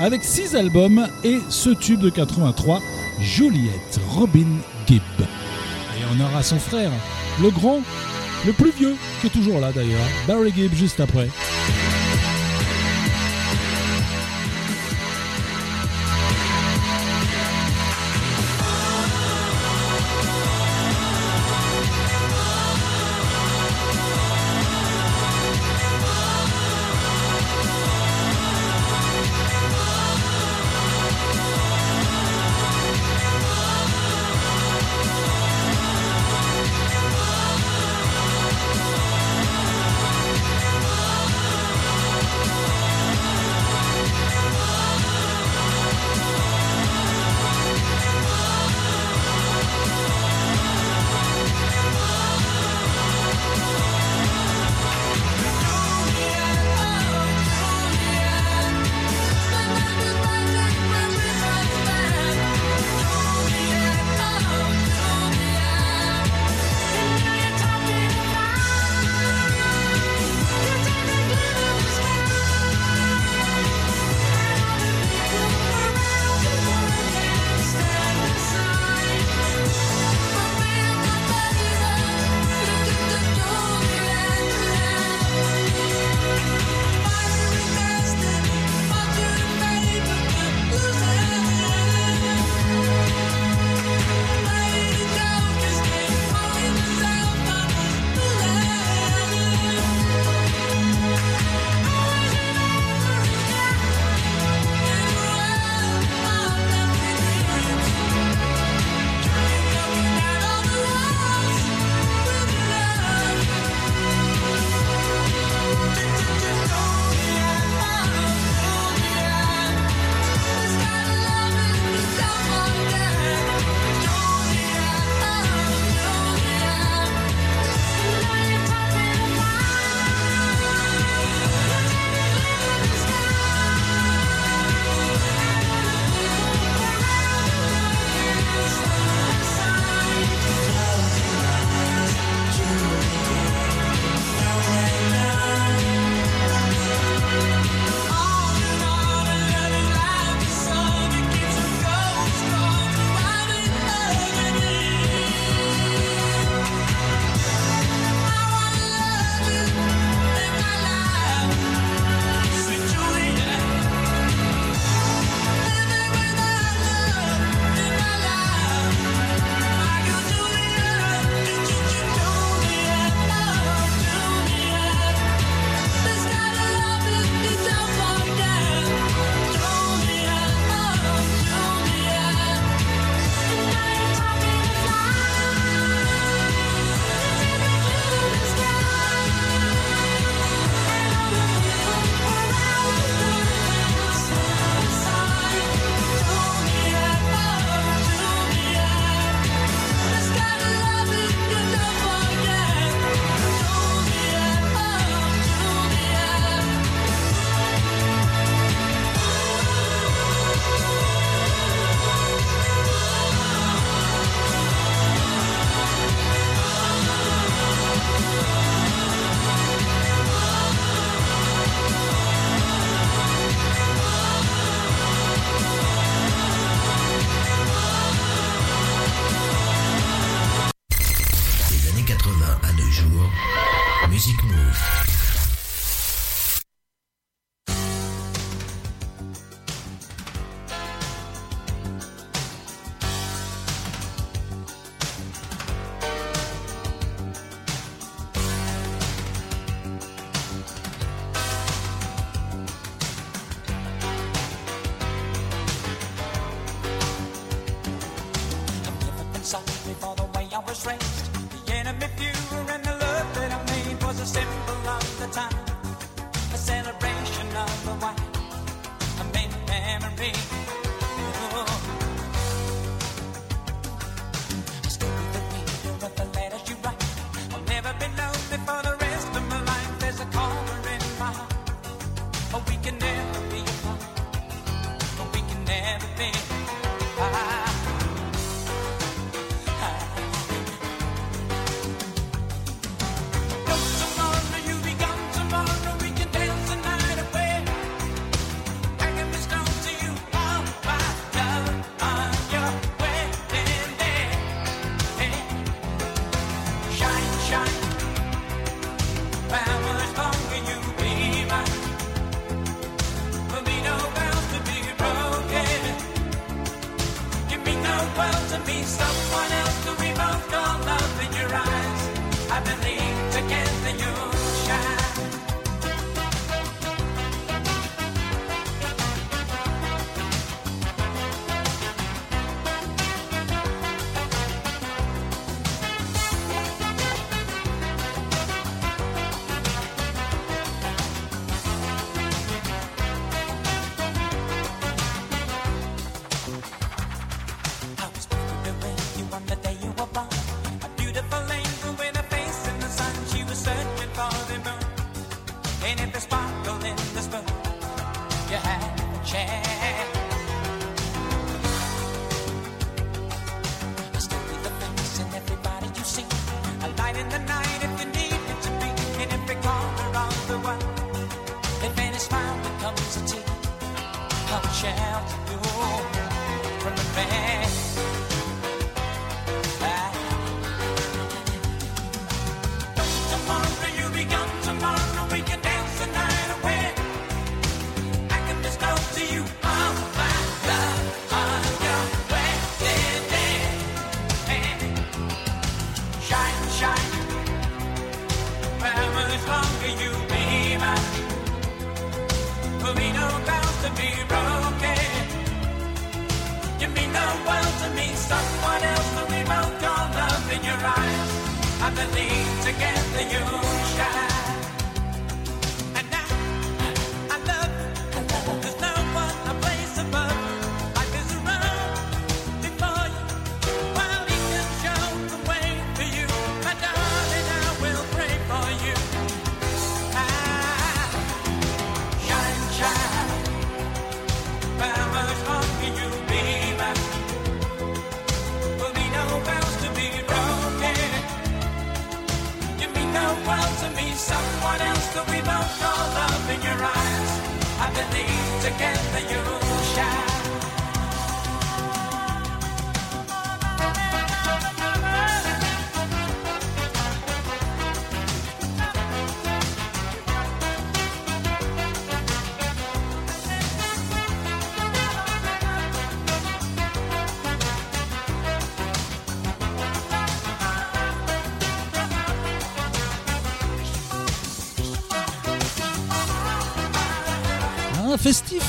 avec 0.00 0.22
six 0.24 0.54
albums 0.54 1.06
et 1.24 1.38
ce 1.48 1.70
tube 1.70 2.00
de 2.00 2.10
83, 2.10 2.80
Juliette 3.20 4.00
Robin 4.10 4.58
Gibb. 4.86 5.00
Et 5.20 6.04
on 6.14 6.20
aura 6.24 6.42
son 6.42 6.58
frère, 6.58 6.90
le 7.40 7.50
grand, 7.50 7.80
le 8.46 8.52
plus 8.52 8.72
vieux, 8.72 8.94
qui 9.20 9.26
est 9.26 9.30
toujours 9.30 9.60
là 9.60 9.72
d'ailleurs, 9.72 10.08
Barry 10.26 10.52
Gibb 10.54 10.72
juste 10.74 11.00
après. 11.00 11.28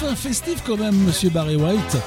fin 0.03 0.15
festif 0.15 0.61
quand 0.65 0.77
même, 0.77 0.95
monsieur 1.05 1.29
Barry 1.29 1.55
White. 1.55 1.97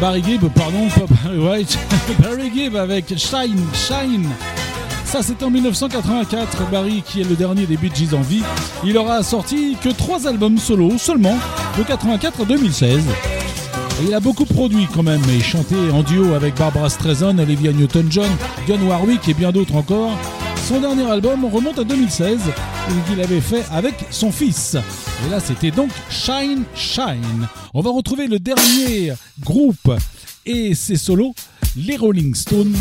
Barry 0.00 0.22
Gibb, 0.22 0.44
pardon, 0.54 0.88
pas 0.88 1.06
Barry 1.24 1.38
White. 1.38 1.78
Barry 2.20 2.50
Gibb 2.54 2.76
avec 2.76 3.06
Shine, 3.16 3.60
Shine. 3.74 4.28
Ça, 5.04 5.22
c'était 5.22 5.44
en 5.44 5.50
1984. 5.50 6.70
Barry, 6.70 7.02
qui 7.04 7.20
est 7.20 7.28
le 7.28 7.34
dernier 7.34 7.66
des 7.66 7.76
Bee 7.76 7.90
Gees 7.92 8.14
en 8.14 8.20
vie, 8.20 8.42
il 8.84 8.96
aura 8.96 9.22
sorti 9.22 9.76
que 9.82 9.88
trois 9.88 10.28
albums 10.28 10.58
solo 10.58 10.96
seulement, 10.96 11.36
de 11.76 11.82
84 11.82 12.42
à 12.42 12.44
2016. 12.44 13.00
Il 14.04 14.14
a 14.14 14.20
beaucoup 14.20 14.44
produit 14.44 14.86
quand 14.92 15.02
même 15.02 15.22
et 15.28 15.40
chanté 15.40 15.74
en 15.92 16.02
duo 16.02 16.34
avec 16.34 16.56
Barbara 16.56 16.88
Streisand, 16.88 17.38
Olivia 17.38 17.72
Newton-John, 17.72 18.30
Dionne 18.66 18.82
Warwick 18.84 19.28
et 19.28 19.34
bien 19.34 19.50
d'autres 19.50 19.74
encore. 19.74 20.12
Son 20.68 20.80
dernier 20.80 21.10
album 21.10 21.44
remonte 21.46 21.78
à 21.80 21.84
2016 21.84 22.38
qu'il 23.08 23.20
avait 23.20 23.40
fait 23.40 23.64
avec 23.72 23.94
son 24.10 24.30
fils. 24.30 24.76
Et 25.26 25.30
là, 25.30 25.40
c'était 25.40 25.70
donc 25.70 25.90
Shine 26.10 26.64
Shine. 26.74 27.48
On 27.74 27.80
va 27.80 27.90
retrouver 27.90 28.26
le 28.26 28.38
dernier 28.38 29.12
groupe 29.40 29.92
et 30.44 30.74
ses 30.74 30.96
solos, 30.96 31.34
les 31.76 31.96
Rolling 31.96 32.34
Stones, 32.34 32.74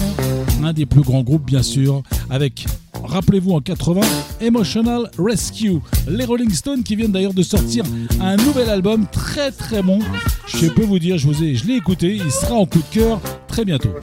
un 0.63 0.73
des 0.73 0.85
plus 0.85 1.01
grands 1.01 1.21
groupes 1.21 1.45
bien 1.45 1.61
sûr, 1.61 2.01
avec, 2.29 2.65
rappelez-vous 3.03 3.51
en 3.51 3.61
80, 3.61 4.01
Emotional 4.41 5.09
Rescue. 5.19 5.79
Les 6.07 6.25
Rolling 6.25 6.51
Stones 6.51 6.83
qui 6.83 6.95
viennent 6.95 7.11
d'ailleurs 7.11 7.33
de 7.33 7.43
sortir 7.43 7.85
un 8.19 8.35
nouvel 8.37 8.69
album 8.69 9.05
très 9.11 9.51
très 9.51 9.83
bon. 9.83 9.99
Je 10.47 10.67
peux 10.67 10.83
vous 10.83 10.99
dire, 10.99 11.17
je, 11.17 11.27
vous 11.27 11.43
ai, 11.43 11.55
je 11.55 11.67
l'ai 11.67 11.75
écouté, 11.75 12.15
il 12.15 12.31
sera 12.31 12.55
en 12.55 12.65
coup 12.65 12.79
de 12.79 12.93
cœur 12.99 13.21
très 13.47 13.65
bientôt. 13.65 13.93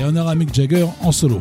Et 0.00 0.04
on 0.04 0.16
aura 0.16 0.34
Mick 0.34 0.52
Jagger 0.52 0.86
en 1.02 1.12
solo. 1.12 1.40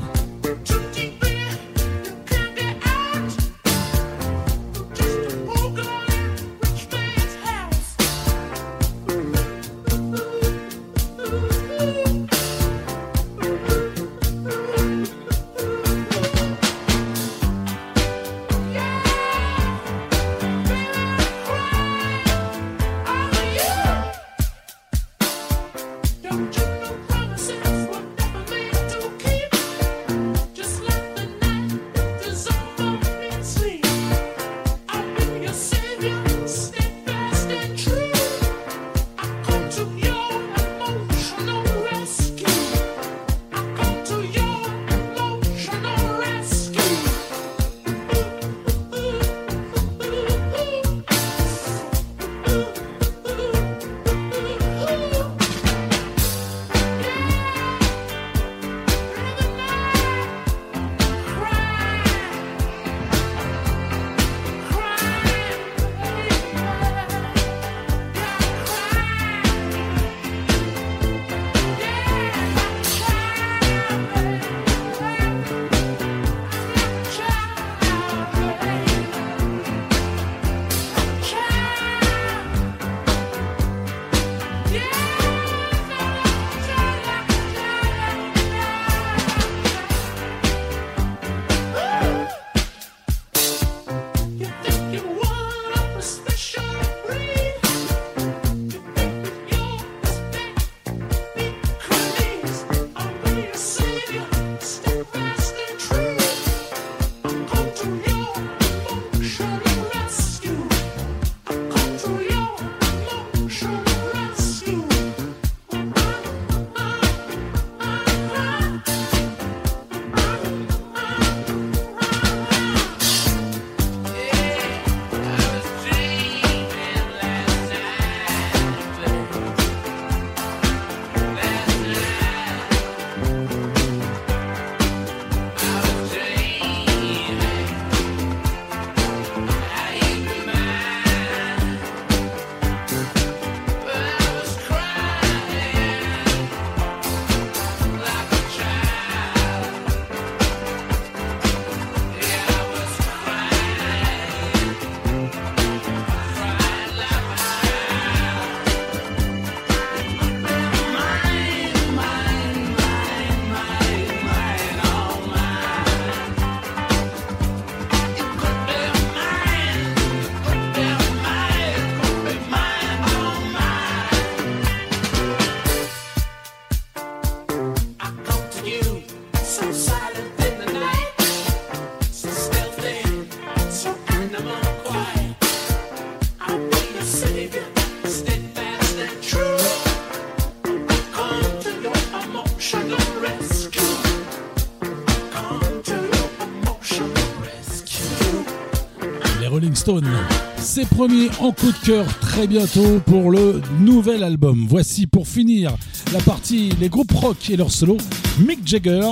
premier 200.99 201.29
en 201.39 201.53
coup 201.53 201.71
de 201.71 201.85
cœur 201.85 202.05
très 202.19 202.45
bientôt 202.45 202.99
pour 203.05 203.31
le 203.31 203.61
nouvel 203.79 204.21
album. 204.21 204.65
Voici 204.67 205.07
pour 205.07 205.29
finir 205.29 205.71
la 206.11 206.19
partie 206.19 206.73
les 206.77 206.89
groupes 206.89 207.13
rock 207.13 207.49
et 207.49 207.55
leurs 207.55 207.71
solos. 207.71 207.99
Mick 208.45 208.67
Jagger, 208.67 209.09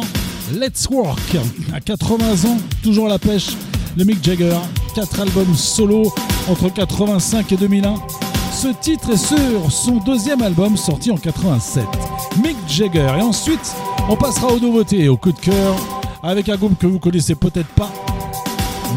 Let's 0.54 0.86
Work. 0.92 1.38
À 1.74 1.80
80 1.80 2.50
ans, 2.50 2.58
toujours 2.84 3.06
à 3.06 3.10
la 3.10 3.20
pêche, 3.20 3.52
le 3.96 4.04
Mick 4.04 4.22
Jagger. 4.22 4.58
Quatre 4.96 5.22
albums 5.22 5.56
solo 5.56 6.14
entre 6.50 6.68
85 6.74 7.54
et 7.54 7.56
2001. 7.56 7.96
Ce 8.52 8.68
titre 8.82 9.12
est 9.12 9.16
sur 9.16 9.72
son 9.72 9.96
deuxième 10.00 10.42
album 10.42 10.76
sorti 10.76 11.10
en 11.10 11.16
87, 11.16 11.86
Mick 12.44 12.58
Jagger. 12.68 13.14
Et 13.18 13.22
ensuite, 13.22 13.74
on 14.10 14.18
passera 14.18 14.52
aux 14.52 14.60
nouveautés, 14.60 15.08
au 15.08 15.16
coup 15.16 15.32
de 15.32 15.40
cœur, 15.40 15.76
avec 16.22 16.50
un 16.50 16.58
groupe 16.58 16.78
que 16.78 16.88
vous 16.88 17.00
connaissez 17.00 17.36
peut-être 17.36 17.70
pas, 17.70 17.94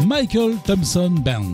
Michael 0.05 0.55
Thompson 0.65 1.11
Band. 1.23 1.53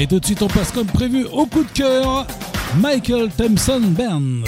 Et 0.00 0.06
tout 0.06 0.20
de 0.20 0.24
suite, 0.24 0.42
on 0.42 0.46
passe 0.46 0.70
comme 0.70 0.86
prévu 0.86 1.26
au 1.32 1.44
coup 1.46 1.64
de 1.64 1.70
cœur 1.70 2.24
Michael 2.76 3.30
Thompson 3.36 3.80
Band. 3.80 4.44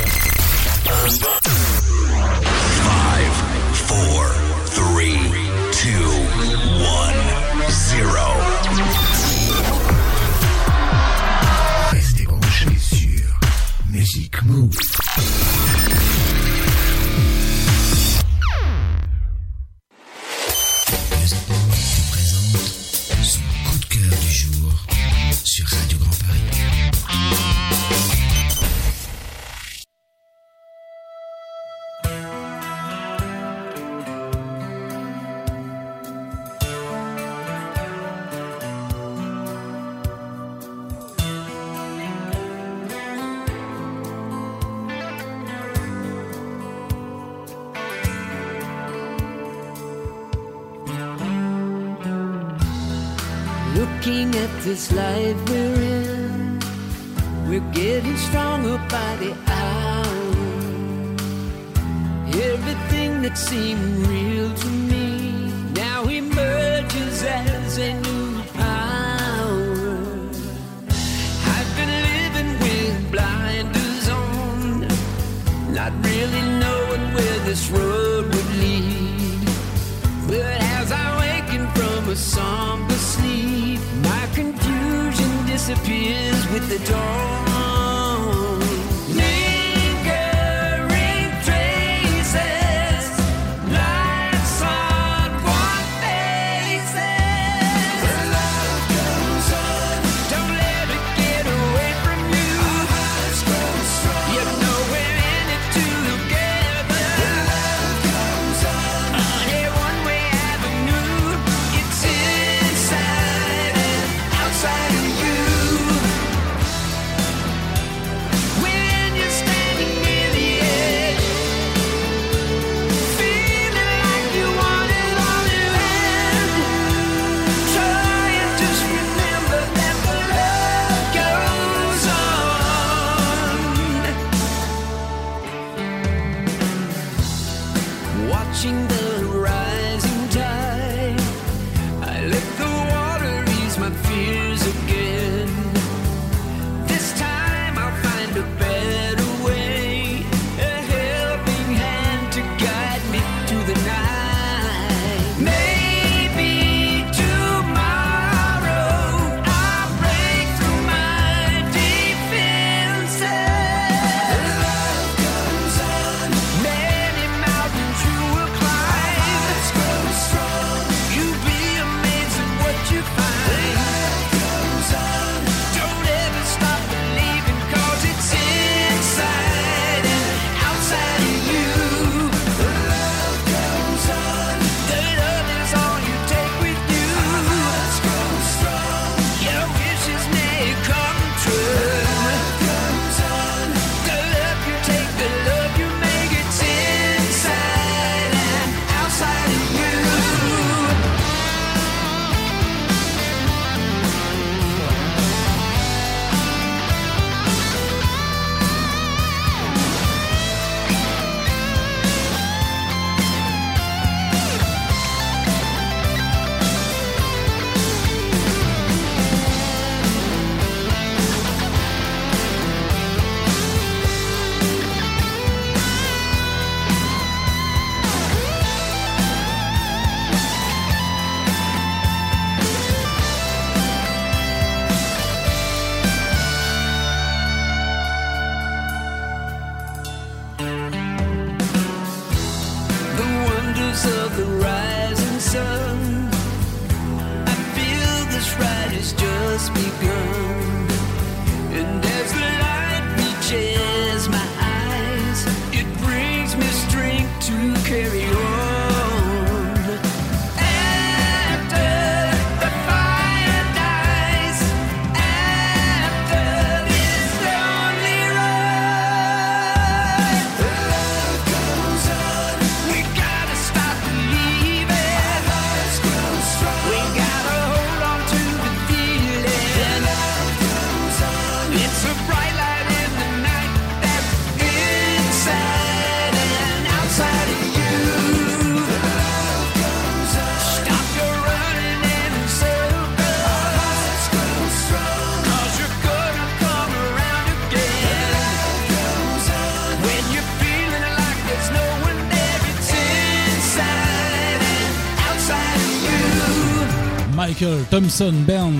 Thompson 307.90 308.32
Band, 308.46 308.72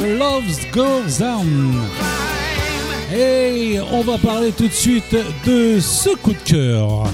The 0.00 0.74
Goes 0.74 1.22
On. 1.22 1.46
Et 3.16 3.78
on 3.90 4.02
va 4.02 4.18
parler 4.18 4.52
tout 4.52 4.68
de 4.68 4.72
suite 4.72 5.16
de 5.46 5.80
ce 5.80 6.10
coup 6.16 6.32
de 6.32 6.38
cœur. 6.44 7.04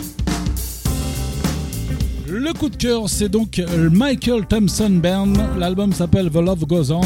Le 2.26 2.52
coup 2.52 2.68
de 2.68 2.74
cœur, 2.74 3.08
c'est 3.08 3.28
donc 3.28 3.62
Michael 3.92 4.46
Thompson 4.46 4.90
Band. 4.90 5.32
L'album 5.56 5.92
s'appelle 5.92 6.30
The 6.30 6.36
Love 6.36 6.66
Goes 6.66 6.90
On, 6.90 7.02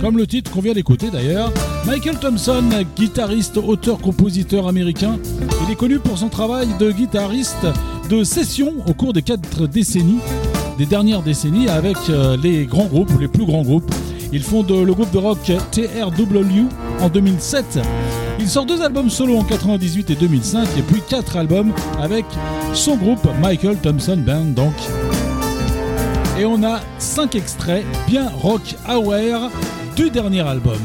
comme 0.00 0.16
le 0.18 0.26
titre 0.26 0.50
qu'on 0.50 0.60
vient 0.60 0.74
d'écouter 0.74 1.10
d'ailleurs. 1.10 1.52
Michael 1.86 2.18
Thompson, 2.18 2.64
guitariste, 2.96 3.58
auteur, 3.58 3.98
compositeur 3.98 4.66
américain, 4.66 5.20
il 5.64 5.72
est 5.72 5.76
connu 5.76 6.00
pour 6.00 6.18
son 6.18 6.28
travail 6.28 6.66
de 6.80 6.90
guitariste 6.90 7.66
de 8.10 8.24
session 8.24 8.72
au 8.88 8.92
cours 8.92 9.12
des 9.12 9.22
quatre 9.22 9.68
décennies 9.68 10.18
des 10.78 10.86
dernières 10.86 11.22
décennies 11.22 11.68
avec 11.68 11.96
euh, 12.08 12.36
les 12.36 12.66
grands 12.66 12.86
groupes, 12.86 13.12
les 13.20 13.28
plus 13.28 13.44
grands 13.44 13.62
groupes. 13.62 13.90
Il 14.32 14.42
fonde 14.42 14.70
le 14.70 14.92
groupe 14.94 15.10
de 15.10 15.18
rock 15.18 15.50
TRW 15.70 16.68
en 17.00 17.08
2007. 17.08 17.80
Il 18.38 18.48
sort 18.48 18.64
deux 18.64 18.82
albums 18.82 19.10
solo 19.10 19.36
en 19.36 19.44
98 19.44 20.10
et 20.10 20.14
2005 20.14 20.66
et 20.78 20.82
puis 20.82 21.02
quatre 21.06 21.36
albums 21.36 21.72
avec 22.00 22.24
son 22.72 22.96
groupe 22.96 23.26
Michael 23.40 23.76
Thompson 23.76 24.16
Band 24.16 24.46
donc. 24.56 24.74
Et 26.38 26.46
on 26.46 26.64
a 26.64 26.80
cinq 26.98 27.34
extraits 27.34 27.84
bien 28.08 28.28
rock 28.30 28.62
aware 28.86 29.50
du 29.94 30.10
dernier 30.10 30.40
album. 30.40 30.80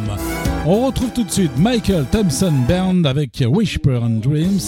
On 0.66 0.86
retrouve 0.88 1.12
tout 1.14 1.24
de 1.24 1.32
suite 1.32 1.58
Michael 1.58 2.06
Thompson 2.12 2.54
Band 2.68 3.06
avec 3.06 3.44
Whisper 3.48 4.00
and 4.04 4.20
Dreams 4.22 4.60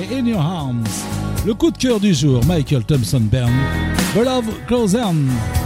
et 0.00 0.16
In 0.16 0.26
Your 0.26 0.40
Arms. 0.40 0.84
Le 1.44 1.54
coup 1.54 1.72
de 1.72 1.78
cœur 1.78 1.98
du 1.98 2.14
jour, 2.14 2.44
Michael 2.46 2.84
Thompson 2.84 3.20
Bern, 3.20 3.50
The 4.14 4.24
Love 4.24 4.44
Goes 4.68 4.96
On. 4.96 5.61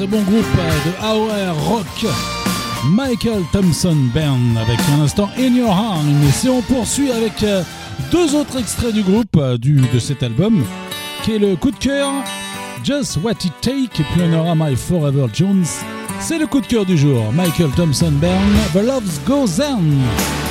Très 0.00 0.06
bon 0.06 0.22
groupe 0.22 0.46
de 0.86 1.04
AOR 1.04 1.54
rock. 1.68 2.06
Michael 2.86 3.42
Thompson 3.52 3.96
Band 4.14 4.56
avec 4.58 4.78
un 4.96 5.02
instant 5.02 5.28
In 5.36 5.54
Your 5.54 5.70
Arms. 5.70 6.22
Et 6.26 6.32
si 6.32 6.48
on 6.48 6.62
poursuit 6.62 7.12
avec 7.12 7.42
euh, 7.42 7.62
deux 8.10 8.34
autres 8.34 8.58
extraits 8.58 8.94
du 8.94 9.02
groupe 9.02 9.36
euh, 9.36 9.58
du, 9.58 9.82
de 9.92 9.98
cet 9.98 10.22
album, 10.22 10.64
qui 11.22 11.32
est 11.32 11.38
le 11.38 11.54
coup 11.54 11.70
de 11.70 11.76
cœur 11.76 12.10
Just 12.82 13.18
What 13.22 13.44
It 13.44 13.52
Take, 13.60 14.00
et 14.00 14.04
puis 14.14 14.22
on 14.22 14.32
aura 14.38 14.54
My 14.54 14.74
Forever 14.74 15.26
Jones. 15.34 15.66
C'est 16.18 16.38
le 16.38 16.46
coup 16.46 16.62
de 16.62 16.66
cœur 16.66 16.86
du 16.86 16.96
jour. 16.96 17.30
Michael 17.34 17.70
Thompson 17.76 18.12
Band, 18.12 18.72
The 18.72 18.82
Love 18.82 19.20
Goes 19.26 19.60
On. 19.60 20.49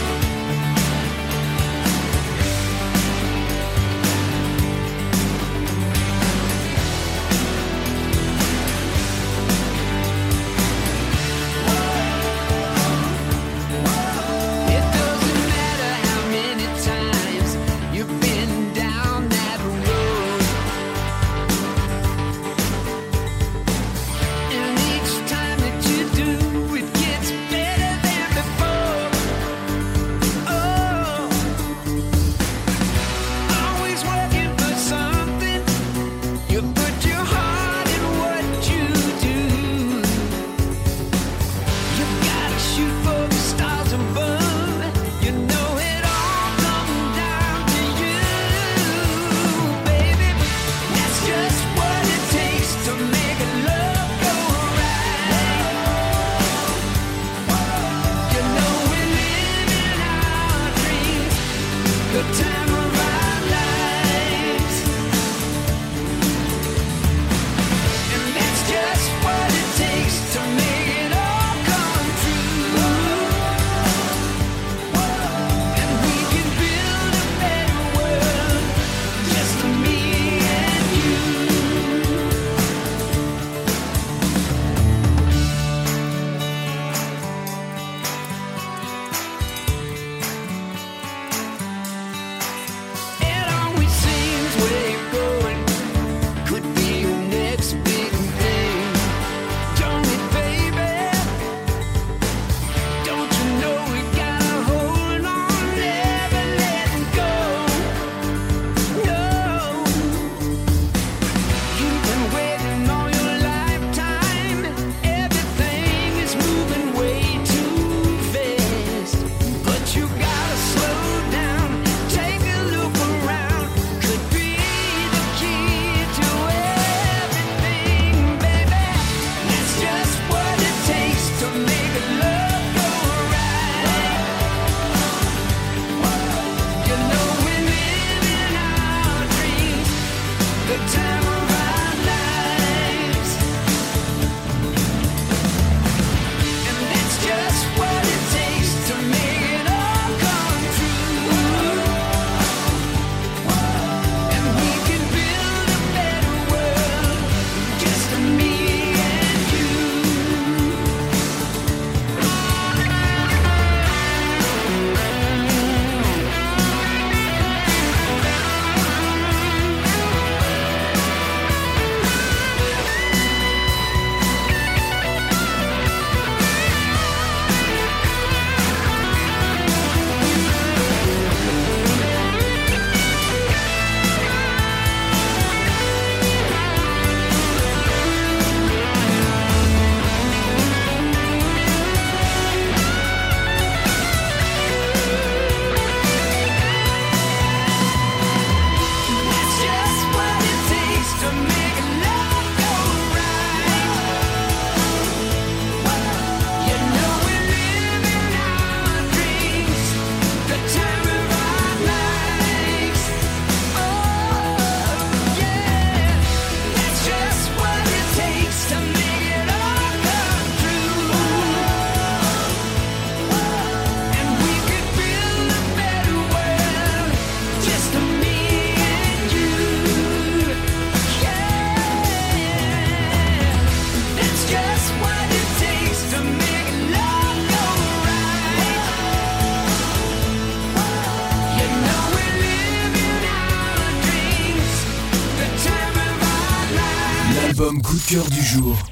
cœur 248.10 248.28
du 248.32 248.42
jour. 248.42 248.89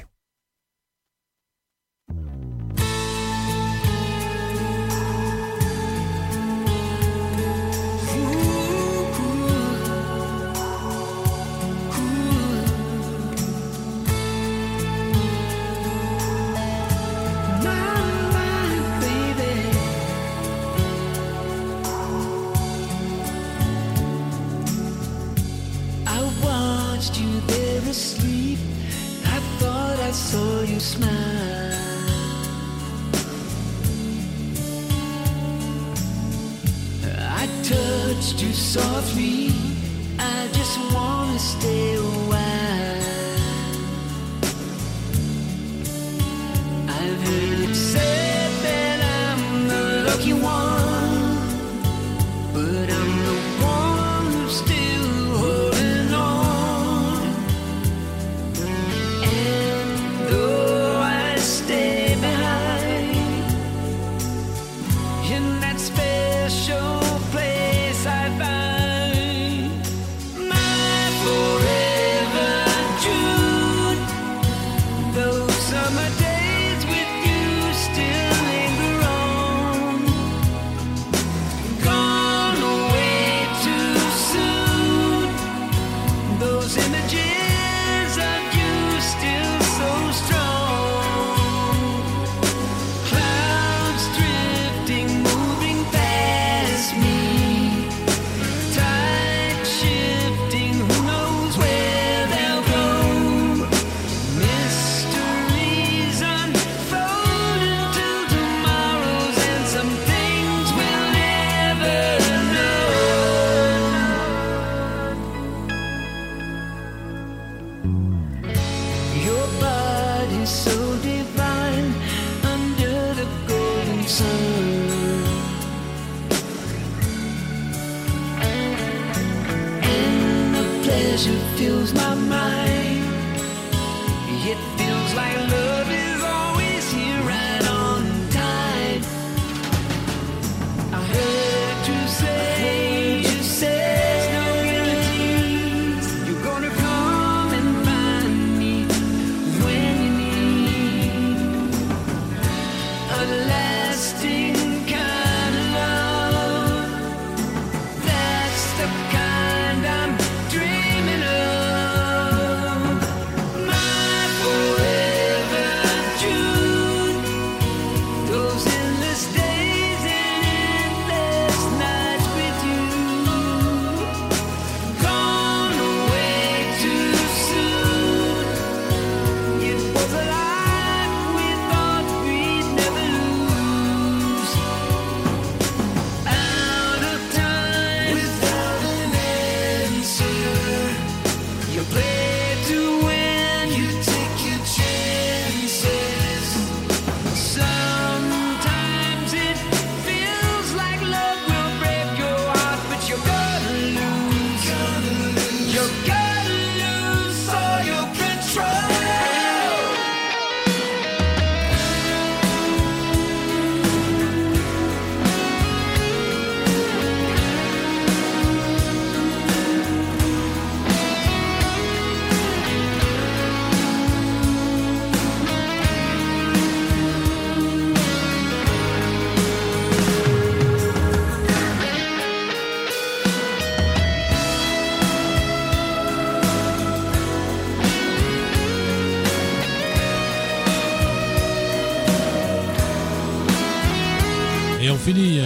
you 38.40 38.52
saw 38.52 39.00
me. 39.16 39.50
I 40.18 40.48
just 40.52 40.78
wanna 40.94 41.38
stay. 41.38 41.97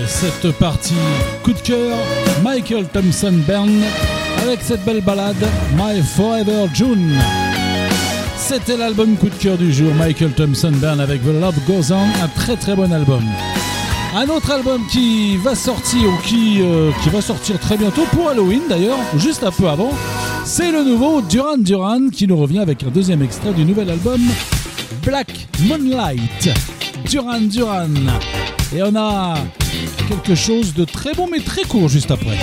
cette 0.06 0.50
partie 0.58 0.94
coup 1.42 1.52
de 1.52 1.58
cœur, 1.58 1.96
Michael 2.42 2.86
Thompson 2.92 3.34
Band 3.46 3.68
avec 4.42 4.60
cette 4.62 4.84
belle 4.84 5.00
balade 5.02 5.36
My 5.76 6.02
Forever 6.02 6.66
June. 6.74 7.18
C'était 8.36 8.76
l'album 8.76 9.16
coup 9.16 9.28
de 9.28 9.34
cœur 9.34 9.56
du 9.56 9.72
jour, 9.72 9.94
Michael 9.94 10.32
Thompson 10.32 10.72
Band 10.72 10.98
avec 10.98 11.22
The 11.22 11.40
Love 11.40 11.58
Goes 11.66 11.92
On, 11.92 12.24
un 12.24 12.28
très 12.34 12.56
très 12.56 12.74
bon 12.74 12.92
album. 12.92 13.24
Un 14.14 14.28
autre 14.28 14.50
album 14.50 14.82
qui 14.90 15.36
va 15.38 15.54
sortir 15.54 16.08
ou 16.08 16.16
qui, 16.26 16.60
euh, 16.60 16.90
qui 17.02 17.08
va 17.08 17.20
sortir 17.20 17.58
très 17.58 17.76
bientôt 17.76 18.04
pour 18.12 18.28
Halloween 18.28 18.62
d'ailleurs, 18.68 18.98
juste 19.16 19.42
un 19.44 19.50
peu 19.50 19.68
avant, 19.68 19.92
c'est 20.44 20.70
le 20.70 20.84
nouveau 20.84 21.22
Duran 21.22 21.58
Duran 21.58 22.08
qui 22.12 22.26
nous 22.26 22.36
revient 22.36 22.60
avec 22.60 22.82
un 22.82 22.90
deuxième 22.90 23.22
extrait 23.22 23.52
du 23.52 23.64
nouvel 23.64 23.90
album 23.90 24.20
Black 25.04 25.48
Moonlight. 25.60 26.50
Duran 27.08 27.40
Duran. 27.42 27.88
Et 28.74 28.82
on 28.82 28.94
a 28.96 29.34
Quelque 30.08 30.34
chose 30.34 30.74
de 30.74 30.84
très 30.84 31.14
bon 31.14 31.28
mais 31.30 31.40
très 31.40 31.62
court 31.64 31.88
juste 31.88 32.10
après. 32.10 32.36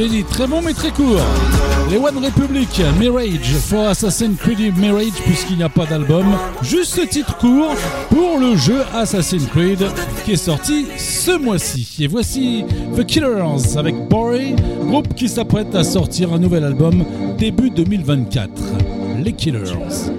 l'ai 0.00 0.08
dit, 0.08 0.24
très 0.24 0.46
bon 0.46 0.60
mais 0.62 0.74
très 0.74 0.90
court. 0.90 1.20
Les 1.90 1.96
One 1.96 2.18
Republic, 2.18 2.82
Mirage 2.98 3.54
for 3.68 3.88
Assassin's 3.88 4.36
Creed 4.38 4.76
Mirage, 4.76 5.12
puisqu'il 5.24 5.56
n'y 5.56 5.62
a 5.62 5.68
pas 5.68 5.86
d'album. 5.86 6.26
Juste 6.60 6.96
ce 6.96 7.02
titre 7.02 7.36
court 7.38 7.74
pour 8.10 8.38
le 8.38 8.56
jeu 8.56 8.82
Assassin's 8.94 9.46
Creed 9.46 9.86
qui 10.24 10.32
est 10.32 10.36
sorti 10.36 10.86
ce 10.98 11.38
mois-ci. 11.38 11.88
Et 12.00 12.08
voici 12.08 12.64
The 12.96 13.04
Killers 13.04 13.76
avec 13.76 14.08
Bory, 14.08 14.54
groupe 14.82 15.14
qui 15.14 15.28
s'apprête 15.28 15.74
à 15.74 15.84
sortir 15.84 16.32
un 16.32 16.38
nouvel 16.38 16.64
album 16.64 17.04
début 17.38 17.70
2024. 17.70 18.50
Les 19.22 19.32
Killers. 19.32 20.15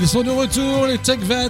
Ils 0.00 0.06
sont 0.06 0.22
de 0.22 0.30
retour, 0.30 0.86
les 0.86 0.98
Tech 0.98 1.18
Vat, 1.22 1.48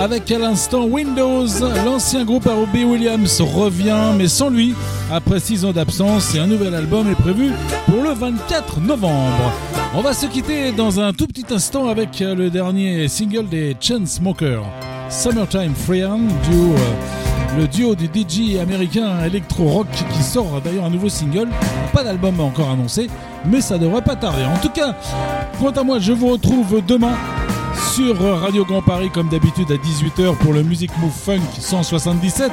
avec 0.00 0.30
à 0.30 0.38
l'instant 0.38 0.84
Windows. 0.84 1.46
L'ancien 1.84 2.24
groupe 2.24 2.46
à 2.46 2.54
Williams 2.54 3.40
revient, 3.40 4.12
mais 4.16 4.28
sans 4.28 4.50
lui, 4.50 4.74
après 5.10 5.40
6 5.40 5.64
ans 5.64 5.72
d'absence, 5.72 6.34
et 6.34 6.38
un 6.38 6.46
nouvel 6.46 6.74
album 6.74 7.10
est 7.10 7.14
prévu 7.14 7.50
pour 7.86 8.02
le 8.02 8.10
24 8.10 8.80
novembre. 8.80 9.52
On 9.94 10.02
va 10.02 10.12
se 10.12 10.26
quitter 10.26 10.72
dans 10.72 11.00
un 11.00 11.12
tout 11.12 11.26
petit 11.26 11.46
instant 11.50 11.88
avec 11.88 12.20
le 12.20 12.50
dernier 12.50 13.08
single 13.08 13.48
des 13.48 13.74
Chainsmokers, 13.80 14.66
Summertime 15.08 15.74
Freehan, 15.74 16.20
duo, 16.50 16.74
euh, 16.74 17.58
le 17.58 17.68
duo 17.68 17.94
du 17.94 18.06
DJ 18.06 18.58
américain 18.60 19.24
Electro 19.24 19.64
Rock 19.64 19.88
qui 20.12 20.22
sort 20.22 20.60
d'ailleurs 20.62 20.84
un 20.84 20.90
nouveau 20.90 21.08
single. 21.08 21.48
Pas 21.92 22.04
d'album 22.04 22.38
encore 22.40 22.70
annoncé, 22.70 23.08
mais 23.46 23.60
ça 23.60 23.78
devrait 23.78 24.02
pas 24.02 24.16
tarder. 24.16 24.44
En 24.44 24.58
tout 24.58 24.70
cas, 24.70 24.94
quant 25.60 25.70
à 25.70 25.82
moi, 25.82 25.98
je 25.98 26.12
vous 26.12 26.28
retrouve 26.28 26.82
demain 26.86 27.12
sur 27.74 28.18
Radio 28.40 28.64
Grand 28.64 28.82
Paris 28.82 29.10
comme 29.12 29.28
d'habitude 29.28 29.70
à 29.70 29.76
18h 29.76 30.36
pour 30.36 30.52
le 30.52 30.62
Music 30.62 30.90
Move 30.98 31.12
Funk 31.12 31.40
177 31.58 32.50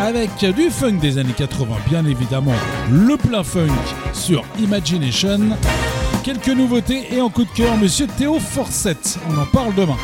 avec 0.00 0.30
du 0.54 0.70
funk 0.70 0.98
des 1.00 1.18
années 1.18 1.34
80 1.36 1.74
bien 1.88 2.04
évidemment 2.06 2.54
le 2.90 3.16
plein 3.16 3.42
funk 3.42 3.68
sur 4.12 4.44
Imagination. 4.58 5.40
Quelques 6.22 6.48
nouveautés 6.48 7.14
et 7.14 7.20
en 7.20 7.28
coup 7.28 7.44
de 7.44 7.50
cœur 7.50 7.76
monsieur 7.76 8.06
Théo 8.06 8.38
Forsett 8.38 9.18
on 9.30 9.38
en 9.38 9.46
parle 9.46 9.74
demain. 9.74 9.96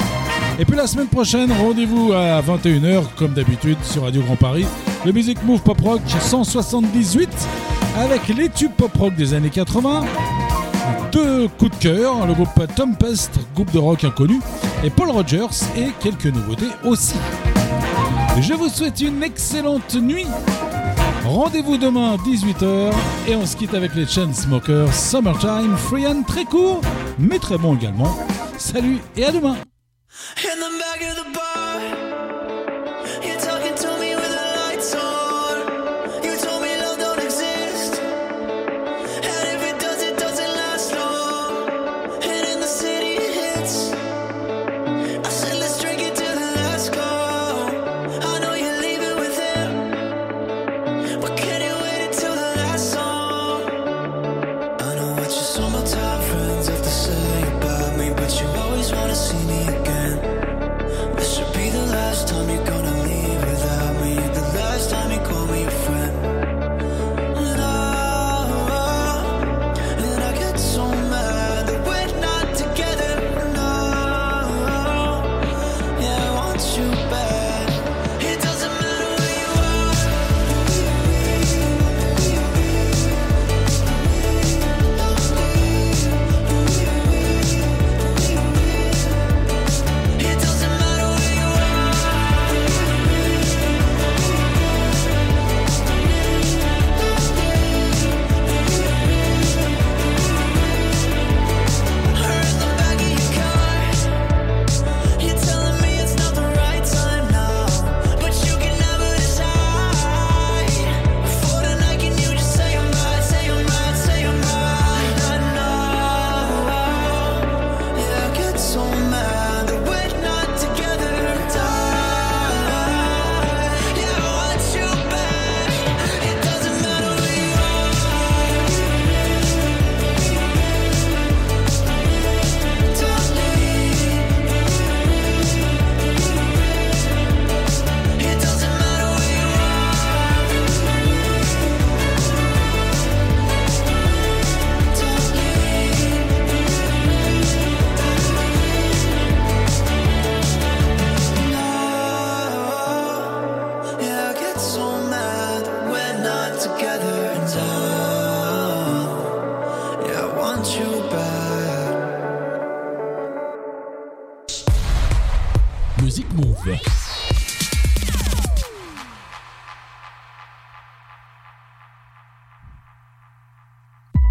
Et 0.58 0.64
puis 0.64 0.76
la 0.76 0.86
semaine 0.86 1.08
prochaine 1.08 1.52
rendez-vous 1.52 2.12
à 2.12 2.40
21h 2.40 3.04
comme 3.16 3.32
d'habitude 3.32 3.78
sur 3.82 4.02
Radio 4.02 4.22
Grand 4.22 4.36
Paris. 4.36 4.66
Le 5.04 5.12
Music 5.12 5.38
Move 5.44 5.62
Pop 5.62 5.80
Rock 5.80 6.02
178 6.06 7.28
avec 7.98 8.28
les 8.28 8.48
tubes 8.48 8.72
pop 8.72 8.94
rock 8.96 9.14
des 9.14 9.34
années 9.34 9.50
80 9.50 10.04
deux 11.12 11.48
coups 11.58 11.78
de 11.78 11.82
cœur, 11.82 12.26
le 12.26 12.34
groupe 12.34 12.48
Tempest, 12.74 13.38
groupe 13.54 13.70
de 13.70 13.78
rock 13.78 14.04
inconnu, 14.04 14.40
et 14.82 14.90
Paul 14.90 15.10
Rogers, 15.10 15.64
et 15.76 15.90
quelques 16.00 16.26
nouveautés 16.26 16.70
aussi. 16.84 17.16
Je 18.40 18.54
vous 18.54 18.68
souhaite 18.68 19.00
une 19.00 19.22
excellente 19.22 19.94
nuit. 19.94 20.26
Rendez-vous 21.24 21.76
demain 21.76 22.14
à 22.14 22.16
18h 22.16 22.92
et 23.28 23.36
on 23.36 23.46
se 23.46 23.56
quitte 23.56 23.74
avec 23.74 23.94
les 23.94 24.06
Chainsmokers 24.06 24.92
Summertime, 24.92 25.76
free 25.76 26.06
and 26.06 26.22
très 26.22 26.44
court, 26.44 26.80
mais 27.18 27.38
très 27.38 27.58
bon 27.58 27.76
également. 27.76 28.18
Salut 28.58 28.98
et 29.16 29.24
à 29.26 29.32
demain. 29.32 29.56